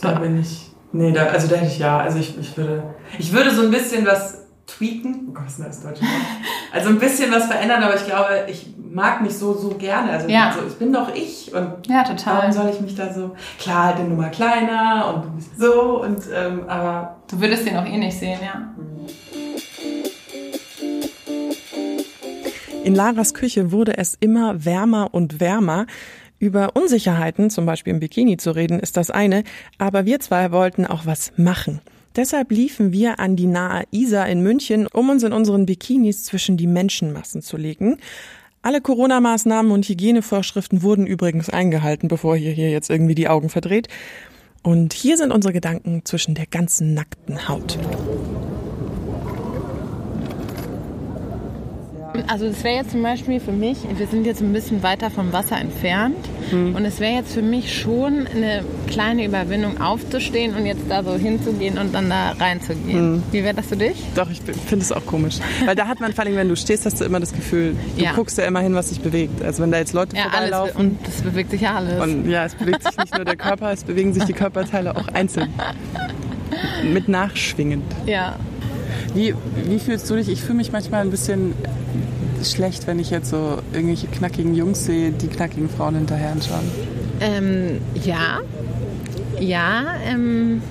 da 0.00 0.12
bin 0.12 0.40
ich 0.40 0.73
Nee, 0.94 1.10
da, 1.10 1.26
also 1.26 1.48
da 1.48 1.56
hätte 1.56 1.72
ich 1.72 1.80
ja. 1.80 1.98
Also 1.98 2.20
ich, 2.20 2.38
ich 2.38 2.56
würde, 2.56 2.84
ich 3.18 3.32
würde 3.32 3.50
so 3.50 3.62
ein 3.62 3.70
bisschen 3.72 4.06
was 4.06 4.44
tweaken. 4.64 5.26
Oh 5.28 5.32
Gott, 5.32 5.46
was 5.46 5.52
ist 5.54 5.58
denn 5.58 5.66
das 5.66 5.82
deutsche 5.82 6.02
Wort? 6.02 6.26
Also 6.72 6.88
ein 6.90 7.00
bisschen 7.00 7.32
was 7.32 7.46
verändern, 7.46 7.82
aber 7.82 7.96
ich 7.96 8.06
glaube, 8.06 8.44
ich 8.46 8.68
mag 8.78 9.20
mich 9.20 9.36
so, 9.36 9.54
so 9.54 9.70
gerne. 9.70 10.12
Also 10.12 10.28
ja. 10.28 10.54
so, 10.56 10.64
ich 10.64 10.74
bin 10.74 10.92
doch 10.92 11.12
ich 11.12 11.52
und 11.52 11.88
ja, 11.88 12.04
total. 12.04 12.38
warum 12.38 12.52
soll 12.52 12.70
ich 12.72 12.80
mich 12.80 12.94
da 12.94 13.12
so, 13.12 13.34
klar, 13.58 13.96
halt 13.96 14.08
Nummer 14.08 14.28
kleiner 14.28 15.12
und 15.12 15.24
du 15.24 15.30
bist 15.30 15.58
so 15.58 16.00
und, 16.02 16.22
ähm, 16.32 16.68
aber. 16.68 17.16
Du 17.28 17.40
würdest 17.40 17.66
den 17.66 17.76
auch 17.76 17.86
eh 17.86 17.98
nicht 17.98 18.16
sehen, 18.16 18.38
ja. 18.40 18.72
In 22.84 22.94
Laras 22.94 23.34
Küche 23.34 23.72
wurde 23.72 23.98
es 23.98 24.14
immer 24.20 24.64
wärmer 24.64 25.08
und 25.10 25.40
wärmer. 25.40 25.86
Über 26.38 26.74
Unsicherheiten, 26.74 27.50
zum 27.50 27.66
Beispiel 27.66 27.92
im 27.92 28.00
Bikini 28.00 28.36
zu 28.36 28.50
reden, 28.50 28.80
ist 28.80 28.96
das 28.96 29.10
eine, 29.10 29.44
aber 29.78 30.04
wir 30.04 30.20
zwei 30.20 30.52
wollten 30.52 30.86
auch 30.86 31.06
was 31.06 31.32
machen. 31.36 31.80
Deshalb 32.16 32.52
liefen 32.52 32.92
wir 32.92 33.18
an 33.18 33.34
die 33.34 33.46
nahe 33.46 33.84
Isar 33.90 34.28
in 34.28 34.40
München, 34.40 34.86
um 34.86 35.10
uns 35.10 35.22
in 35.24 35.32
unseren 35.32 35.66
Bikinis 35.66 36.22
zwischen 36.24 36.56
die 36.56 36.68
Menschenmassen 36.68 37.42
zu 37.42 37.56
legen. 37.56 37.98
Alle 38.62 38.80
Corona-Maßnahmen 38.80 39.72
und 39.72 39.88
Hygienevorschriften 39.88 40.82
wurden 40.82 41.06
übrigens 41.06 41.50
eingehalten, 41.50 42.08
bevor 42.08 42.36
ihr 42.36 42.52
hier 42.52 42.70
jetzt 42.70 42.88
irgendwie 42.88 43.14
die 43.14 43.28
Augen 43.28 43.48
verdreht. 43.48 43.88
Und 44.62 44.94
hier 44.94 45.16
sind 45.16 45.32
unsere 45.32 45.52
Gedanken 45.52 46.02
zwischen 46.04 46.34
der 46.34 46.46
ganzen 46.46 46.94
nackten 46.94 47.48
Haut. 47.48 47.78
Also 52.28 52.46
es 52.46 52.62
wäre 52.62 52.76
jetzt 52.76 52.92
zum 52.92 53.02
Beispiel 53.02 53.40
für 53.40 53.52
mich, 53.52 53.78
wir 53.96 54.06
sind 54.06 54.24
jetzt 54.24 54.40
ein 54.40 54.52
bisschen 54.52 54.82
weiter 54.84 55.10
vom 55.10 55.32
Wasser 55.32 55.58
entfernt 55.58 56.16
hm. 56.50 56.74
und 56.76 56.84
es 56.84 57.00
wäre 57.00 57.12
jetzt 57.14 57.34
für 57.34 57.42
mich 57.42 57.76
schon 57.76 58.28
eine 58.28 58.64
kleine 58.86 59.24
Überwindung 59.24 59.80
aufzustehen 59.80 60.54
und 60.54 60.64
jetzt 60.64 60.82
da 60.88 61.02
so 61.02 61.14
hinzugehen 61.14 61.76
und 61.76 61.92
dann 61.92 62.08
da 62.08 62.30
reinzugehen. 62.38 62.98
Hm. 62.98 63.22
Wie 63.32 63.42
wäre 63.42 63.54
das 63.54 63.66
für 63.66 63.76
dich? 63.76 63.96
Doch, 64.14 64.30
ich 64.30 64.40
finde 64.40 64.84
es 64.84 64.92
auch 64.92 65.04
komisch. 65.04 65.38
Weil 65.64 65.74
da 65.74 65.88
hat 65.88 65.98
man 65.98 66.12
vor 66.12 66.24
allem, 66.24 66.36
wenn 66.36 66.48
du 66.48 66.56
stehst, 66.56 66.86
hast 66.86 67.00
du 67.00 67.04
immer 67.04 67.18
das 67.18 67.32
Gefühl, 67.32 67.74
du 67.96 68.04
ja. 68.04 68.12
guckst 68.12 68.38
ja 68.38 68.44
immer 68.44 68.60
hin, 68.60 68.74
was 68.74 68.90
sich 68.90 69.00
bewegt. 69.00 69.42
Also 69.42 69.62
wenn 69.64 69.72
da 69.72 69.78
jetzt 69.78 69.92
Leute 69.92 70.16
ja, 70.16 70.30
vorbeilaufen. 70.30 70.76
Alles, 70.76 70.76
und 70.76 71.08
es 71.08 71.22
bewegt 71.22 71.50
sich 71.50 71.62
ja 71.62 71.74
alles. 71.74 72.00
Und 72.00 72.30
ja, 72.30 72.44
es 72.44 72.54
bewegt 72.54 72.84
sich 72.84 72.96
nicht 72.96 73.14
nur 73.14 73.24
der 73.24 73.36
Körper, 73.36 73.72
es 73.72 73.82
bewegen 73.82 74.14
sich 74.14 74.24
die 74.24 74.32
Körperteile 74.34 74.96
auch 74.96 75.08
einzeln. 75.08 75.52
Mit 76.84 77.08
nachschwingend. 77.08 77.84
Ja. 78.06 78.36
Wie, 79.14 79.34
wie 79.68 79.78
fühlst 79.78 80.08
du 80.10 80.16
dich? 80.16 80.28
Ich 80.28 80.42
fühle 80.42 80.56
mich 80.56 80.72
manchmal 80.72 81.02
ein 81.02 81.10
bisschen 81.10 81.54
schlecht, 82.42 82.86
wenn 82.86 82.98
ich 82.98 83.10
jetzt 83.10 83.30
so 83.30 83.58
irgendwelche 83.72 84.06
knackigen 84.06 84.54
Jungs 84.54 84.84
sehe, 84.84 85.12
die 85.12 85.28
knackigen 85.28 85.68
Frauen 85.68 85.94
hinterher 85.94 86.32
anschauen. 86.32 86.70
Ähm, 87.20 87.80
ja. 88.04 88.40
Ja, 89.40 89.94
ähm, 90.06 90.62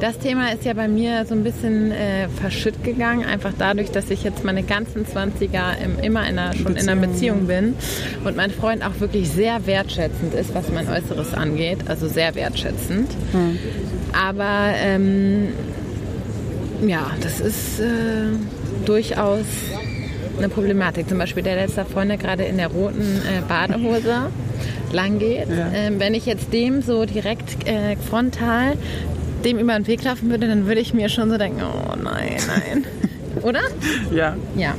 das 0.00 0.18
Thema 0.18 0.52
ist 0.52 0.64
ja 0.64 0.74
bei 0.74 0.88
mir 0.88 1.24
so 1.26 1.34
ein 1.34 1.42
bisschen 1.42 1.90
äh, 1.90 2.28
verschütt 2.28 2.84
gegangen, 2.84 3.24
einfach 3.24 3.52
dadurch, 3.58 3.90
dass 3.90 4.10
ich 4.10 4.22
jetzt 4.24 4.44
meine 4.44 4.62
ganzen 4.62 5.06
20er 5.06 5.78
im, 5.82 5.98
immer 6.00 6.28
in 6.28 6.38
einer, 6.38 6.52
schon 6.52 6.74
Beziehung. 6.74 6.76
in 6.76 6.88
einer 6.88 7.06
Beziehung 7.06 7.46
bin 7.46 7.74
und 8.24 8.36
mein 8.36 8.50
Freund 8.50 8.84
auch 8.84 9.00
wirklich 9.00 9.30
sehr 9.30 9.66
wertschätzend 9.66 10.34
ist, 10.34 10.54
was 10.54 10.70
mein 10.70 10.88
Äußeres 10.88 11.32
angeht, 11.32 11.78
also 11.88 12.08
sehr 12.08 12.34
wertschätzend. 12.34 13.10
Hm. 13.32 13.58
Aber 14.12 14.72
ähm, 14.76 15.48
ja, 16.84 17.10
das 17.20 17.40
ist 17.40 17.80
äh, 17.80 17.84
durchaus 18.84 19.44
eine 20.38 20.48
Problematik. 20.48 21.08
Zum 21.08 21.18
Beispiel 21.18 21.42
der 21.42 21.56
letzte 21.56 21.84
Freund, 21.84 22.10
der 22.10 22.18
gerade 22.18 22.44
in 22.44 22.56
der 22.58 22.68
roten 22.68 23.00
äh, 23.00 23.42
Badehose 23.48 24.30
lang 24.92 25.18
geht. 25.18 25.48
Ja. 25.48 25.70
Ähm, 25.74 25.98
wenn 26.00 26.14
ich 26.14 26.26
jetzt 26.26 26.52
dem 26.52 26.82
so 26.82 27.04
direkt 27.04 27.66
äh, 27.68 27.96
frontal 27.96 28.74
dem 29.44 29.58
über 29.58 29.74
den 29.74 29.86
Weg 29.86 30.02
laufen 30.02 30.30
würde, 30.30 30.48
dann 30.48 30.66
würde 30.66 30.80
ich 30.80 30.94
mir 30.94 31.08
schon 31.08 31.30
so 31.30 31.38
denken, 31.38 31.62
oh 31.62 31.94
nein, 32.02 32.36
nein. 32.46 32.84
Oder? 33.42 33.60
Ja. 34.12 34.36
Ja. 34.56 34.74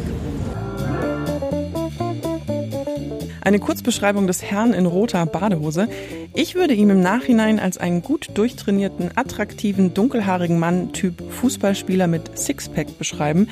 Eine 3.47 3.60
Kurzbeschreibung 3.60 4.27
des 4.27 4.43
Herrn 4.43 4.73
in 4.73 4.86
roter 4.86 5.25
Badehose. 5.25 5.88
Ich 6.33 6.55
würde 6.55 6.73
ihn 6.73 6.89
im 6.89 6.99
Nachhinein 6.99 7.62
als 7.62 7.77
einen 7.77 8.01
gut 8.01 8.27
durchtrainierten, 8.33 9.12
attraktiven, 9.15 9.93
dunkelhaarigen 9.93 10.60
Mann 10.60 10.91
Typ 10.91 11.23
Fußballspieler 11.31 12.07
mit 12.07 12.38
Sixpack 12.38 12.97
beschreiben. 12.97 13.47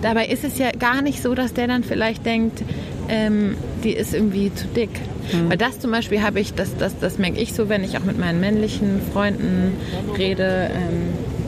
Dabei 0.00 0.26
ist 0.26 0.44
es 0.44 0.58
ja 0.58 0.70
gar 0.70 1.02
nicht 1.02 1.20
so, 1.20 1.34
dass 1.34 1.54
der 1.54 1.66
dann 1.66 1.82
vielleicht 1.82 2.24
denkt, 2.24 2.62
ähm, 3.08 3.56
die 3.82 3.94
ist 3.94 4.14
irgendwie 4.14 4.54
zu 4.54 4.68
dick. 4.68 4.90
Mhm. 5.32 5.50
Weil 5.50 5.56
das 5.56 5.80
zum 5.80 5.90
Beispiel 5.90 6.22
habe 6.22 6.38
ich, 6.38 6.54
das, 6.54 6.76
das, 6.76 6.96
das 7.00 7.18
merke 7.18 7.40
ich 7.40 7.52
so, 7.52 7.68
wenn 7.68 7.82
ich 7.82 7.98
auch 7.98 8.04
mit 8.04 8.16
meinen 8.16 8.38
männlichen 8.38 9.00
Freunden 9.12 9.72
rede. 10.16 10.70
Ähm, 10.72 11.39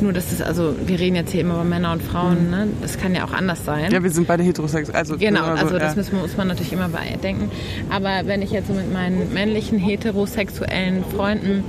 nur 0.00 0.12
das 0.12 0.32
ist 0.32 0.42
also, 0.42 0.74
wir 0.86 0.98
reden 0.98 1.16
jetzt 1.16 1.32
hier 1.32 1.42
immer 1.42 1.54
über 1.54 1.64
Männer 1.64 1.92
und 1.92 2.02
Frauen, 2.02 2.46
mhm. 2.46 2.50
ne? 2.50 2.68
Das 2.82 2.98
kann 2.98 3.14
ja 3.14 3.24
auch 3.24 3.32
anders 3.32 3.64
sein. 3.64 3.90
Ja, 3.90 4.02
wir 4.02 4.10
sind 4.10 4.26
beide 4.26 4.42
heterosexuell. 4.42 4.96
Also, 4.96 5.16
genau, 5.16 5.44
also, 5.44 5.76
also 5.76 5.78
das 5.78 6.10
ja. 6.10 6.18
muss 6.18 6.36
man 6.36 6.48
natürlich 6.48 6.72
immer 6.72 6.88
bedenken. 6.88 7.50
Aber 7.90 8.26
wenn 8.26 8.42
ich 8.42 8.50
jetzt 8.50 8.68
so 8.68 8.74
mit 8.74 8.92
meinen 8.92 9.32
männlichen 9.32 9.78
heterosexuellen 9.78 11.04
Freunden 11.04 11.64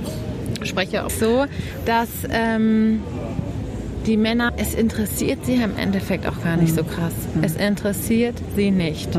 spreche, 0.62 1.04
auch 1.04 1.10
so, 1.10 1.46
dass 1.84 2.08
ähm, 2.30 3.00
die 4.06 4.16
Männer, 4.16 4.52
es 4.56 4.74
interessiert 4.74 5.44
sie 5.44 5.54
im 5.54 5.76
Endeffekt 5.76 6.26
auch 6.26 6.42
gar 6.42 6.56
nicht 6.56 6.72
mhm. 6.72 6.76
so 6.76 6.84
krass. 6.84 7.14
Mhm. 7.34 7.44
Es 7.44 7.56
interessiert 7.56 8.36
sie 8.54 8.70
nicht. 8.70 9.10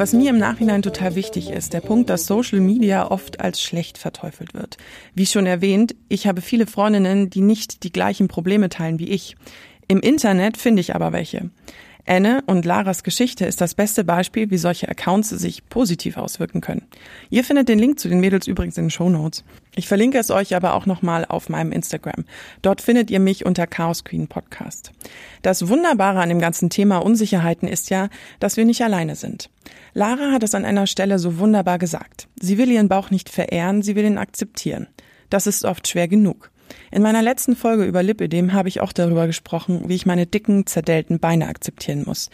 Was 0.00 0.14
mir 0.14 0.30
im 0.30 0.38
Nachhinein 0.38 0.80
total 0.80 1.14
wichtig 1.14 1.50
ist, 1.50 1.74
der 1.74 1.82
Punkt, 1.82 2.08
dass 2.08 2.24
Social 2.24 2.60
Media 2.60 3.10
oft 3.10 3.38
als 3.38 3.60
schlecht 3.60 3.98
verteufelt 3.98 4.54
wird. 4.54 4.78
Wie 5.14 5.26
schon 5.26 5.44
erwähnt, 5.44 5.94
ich 6.08 6.26
habe 6.26 6.40
viele 6.40 6.66
Freundinnen, 6.66 7.28
die 7.28 7.42
nicht 7.42 7.82
die 7.82 7.92
gleichen 7.92 8.26
Probleme 8.26 8.70
teilen 8.70 8.98
wie 8.98 9.10
ich. 9.10 9.36
Im 9.88 10.00
Internet 10.00 10.56
finde 10.56 10.80
ich 10.80 10.94
aber 10.94 11.12
welche. 11.12 11.50
Anne 12.06 12.42
und 12.46 12.64
Laras 12.64 13.02
Geschichte 13.02 13.44
ist 13.46 13.60
das 13.60 13.74
beste 13.74 14.04
Beispiel, 14.04 14.50
wie 14.50 14.58
solche 14.58 14.88
Accounts 14.88 15.30
sich 15.30 15.68
positiv 15.68 16.16
auswirken 16.16 16.60
können. 16.60 16.86
Ihr 17.30 17.44
findet 17.44 17.68
den 17.68 17.78
Link 17.78 17.98
zu 17.98 18.08
den 18.08 18.20
Mädels 18.20 18.46
übrigens 18.46 18.76
in 18.78 18.84
den 18.84 18.90
Show 18.90 19.08
Notes. 19.08 19.44
Ich 19.74 19.86
verlinke 19.88 20.18
es 20.18 20.30
euch 20.30 20.54
aber 20.54 20.74
auch 20.74 20.86
nochmal 20.86 21.24
auf 21.24 21.48
meinem 21.48 21.72
Instagram. 21.72 22.24
Dort 22.62 22.80
findet 22.80 23.10
ihr 23.10 23.20
mich 23.20 23.46
unter 23.46 23.66
Chaos 23.66 24.04
Queen 24.04 24.26
Podcast. 24.26 24.92
Das 25.42 25.68
Wunderbare 25.68 26.20
an 26.20 26.28
dem 26.28 26.40
ganzen 26.40 26.70
Thema 26.70 26.98
Unsicherheiten 26.98 27.68
ist 27.68 27.90
ja, 27.90 28.08
dass 28.40 28.56
wir 28.56 28.64
nicht 28.64 28.82
alleine 28.82 29.14
sind. 29.14 29.50
Lara 29.94 30.32
hat 30.32 30.42
es 30.42 30.54
an 30.54 30.64
einer 30.64 30.86
Stelle 30.86 31.18
so 31.18 31.38
wunderbar 31.38 31.78
gesagt. 31.78 32.28
Sie 32.40 32.58
will 32.58 32.70
ihren 32.70 32.88
Bauch 32.88 33.10
nicht 33.10 33.28
verehren, 33.28 33.82
sie 33.82 33.94
will 33.96 34.04
ihn 34.04 34.18
akzeptieren. 34.18 34.88
Das 35.28 35.46
ist 35.46 35.64
oft 35.64 35.86
schwer 35.86 36.08
genug. 36.08 36.50
In 36.90 37.02
meiner 37.02 37.22
letzten 37.22 37.56
Folge 37.56 37.84
über 37.84 38.02
Lipödem 38.02 38.52
habe 38.52 38.68
ich 38.68 38.80
auch 38.80 38.92
darüber 38.92 39.26
gesprochen, 39.26 39.84
wie 39.86 39.94
ich 39.94 40.06
meine 40.06 40.26
dicken, 40.26 40.66
zerdellten 40.66 41.18
Beine 41.18 41.48
akzeptieren 41.48 42.04
muss. 42.06 42.30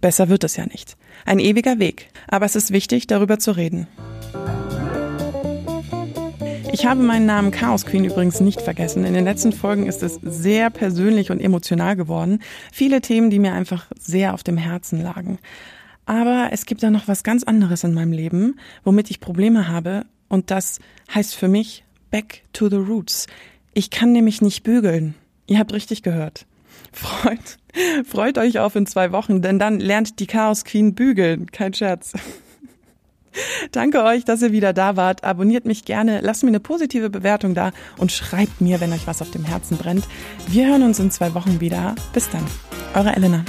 Besser 0.00 0.28
wird 0.28 0.44
es 0.44 0.56
ja 0.56 0.66
nicht. 0.66 0.96
Ein 1.24 1.38
ewiger 1.38 1.78
Weg. 1.78 2.08
Aber 2.28 2.46
es 2.46 2.56
ist 2.56 2.72
wichtig, 2.72 3.06
darüber 3.06 3.38
zu 3.38 3.52
reden. 3.52 3.86
Ich 6.72 6.84
habe 6.84 7.02
meinen 7.02 7.24
Namen 7.24 7.52
Chaos 7.52 7.86
Queen 7.86 8.04
übrigens 8.04 8.40
nicht 8.40 8.60
vergessen. 8.60 9.04
In 9.04 9.14
den 9.14 9.24
letzten 9.24 9.52
Folgen 9.52 9.86
ist 9.86 10.02
es 10.02 10.20
sehr 10.22 10.68
persönlich 10.68 11.30
und 11.30 11.40
emotional 11.40 11.96
geworden. 11.96 12.40
Viele 12.70 13.00
Themen, 13.00 13.30
die 13.30 13.38
mir 13.38 13.54
einfach 13.54 13.86
sehr 13.98 14.34
auf 14.34 14.42
dem 14.42 14.58
Herzen 14.58 15.02
lagen. 15.02 15.38
Aber 16.04 16.50
es 16.52 16.66
gibt 16.66 16.82
da 16.82 16.90
noch 16.90 17.08
was 17.08 17.24
ganz 17.24 17.44
anderes 17.44 17.82
in 17.82 17.94
meinem 17.94 18.12
Leben, 18.12 18.60
womit 18.84 19.10
ich 19.10 19.20
Probleme 19.20 19.68
habe. 19.68 20.04
Und 20.28 20.50
das 20.50 20.78
heißt 21.14 21.34
für 21.34 21.48
mich 21.48 21.84
Back 22.10 22.42
to 22.52 22.68
the 22.68 22.76
Roots. 22.76 23.26
Ich 23.76 23.90
kann 23.90 24.12
nämlich 24.12 24.40
nicht 24.40 24.62
bügeln. 24.62 25.14
Ihr 25.46 25.58
habt 25.58 25.74
richtig 25.74 26.02
gehört. 26.02 26.46
Freut, 26.92 27.58
freut 28.08 28.38
euch 28.38 28.58
auf 28.58 28.74
in 28.74 28.86
zwei 28.86 29.12
Wochen, 29.12 29.42
denn 29.42 29.58
dann 29.58 29.80
lernt 29.80 30.18
die 30.18 30.26
Chaos 30.26 30.64
Queen 30.64 30.94
bügeln. 30.94 31.50
Kein 31.52 31.74
Scherz. 31.74 32.14
Danke 33.72 34.02
euch, 34.02 34.24
dass 34.24 34.40
ihr 34.40 34.52
wieder 34.52 34.72
da 34.72 34.96
wart. 34.96 35.24
Abonniert 35.24 35.66
mich 35.66 35.84
gerne, 35.84 36.22
lasst 36.22 36.42
mir 36.42 36.48
eine 36.48 36.60
positive 36.60 37.10
Bewertung 37.10 37.52
da 37.52 37.72
und 37.98 38.12
schreibt 38.12 38.62
mir, 38.62 38.80
wenn 38.80 38.94
euch 38.94 39.06
was 39.06 39.20
auf 39.20 39.30
dem 39.30 39.44
Herzen 39.44 39.76
brennt. 39.76 40.08
Wir 40.48 40.68
hören 40.68 40.82
uns 40.82 40.98
in 40.98 41.10
zwei 41.10 41.34
Wochen 41.34 41.60
wieder. 41.60 41.94
Bis 42.14 42.30
dann. 42.30 42.46
Eure 42.94 43.14
Elena. 43.14 43.44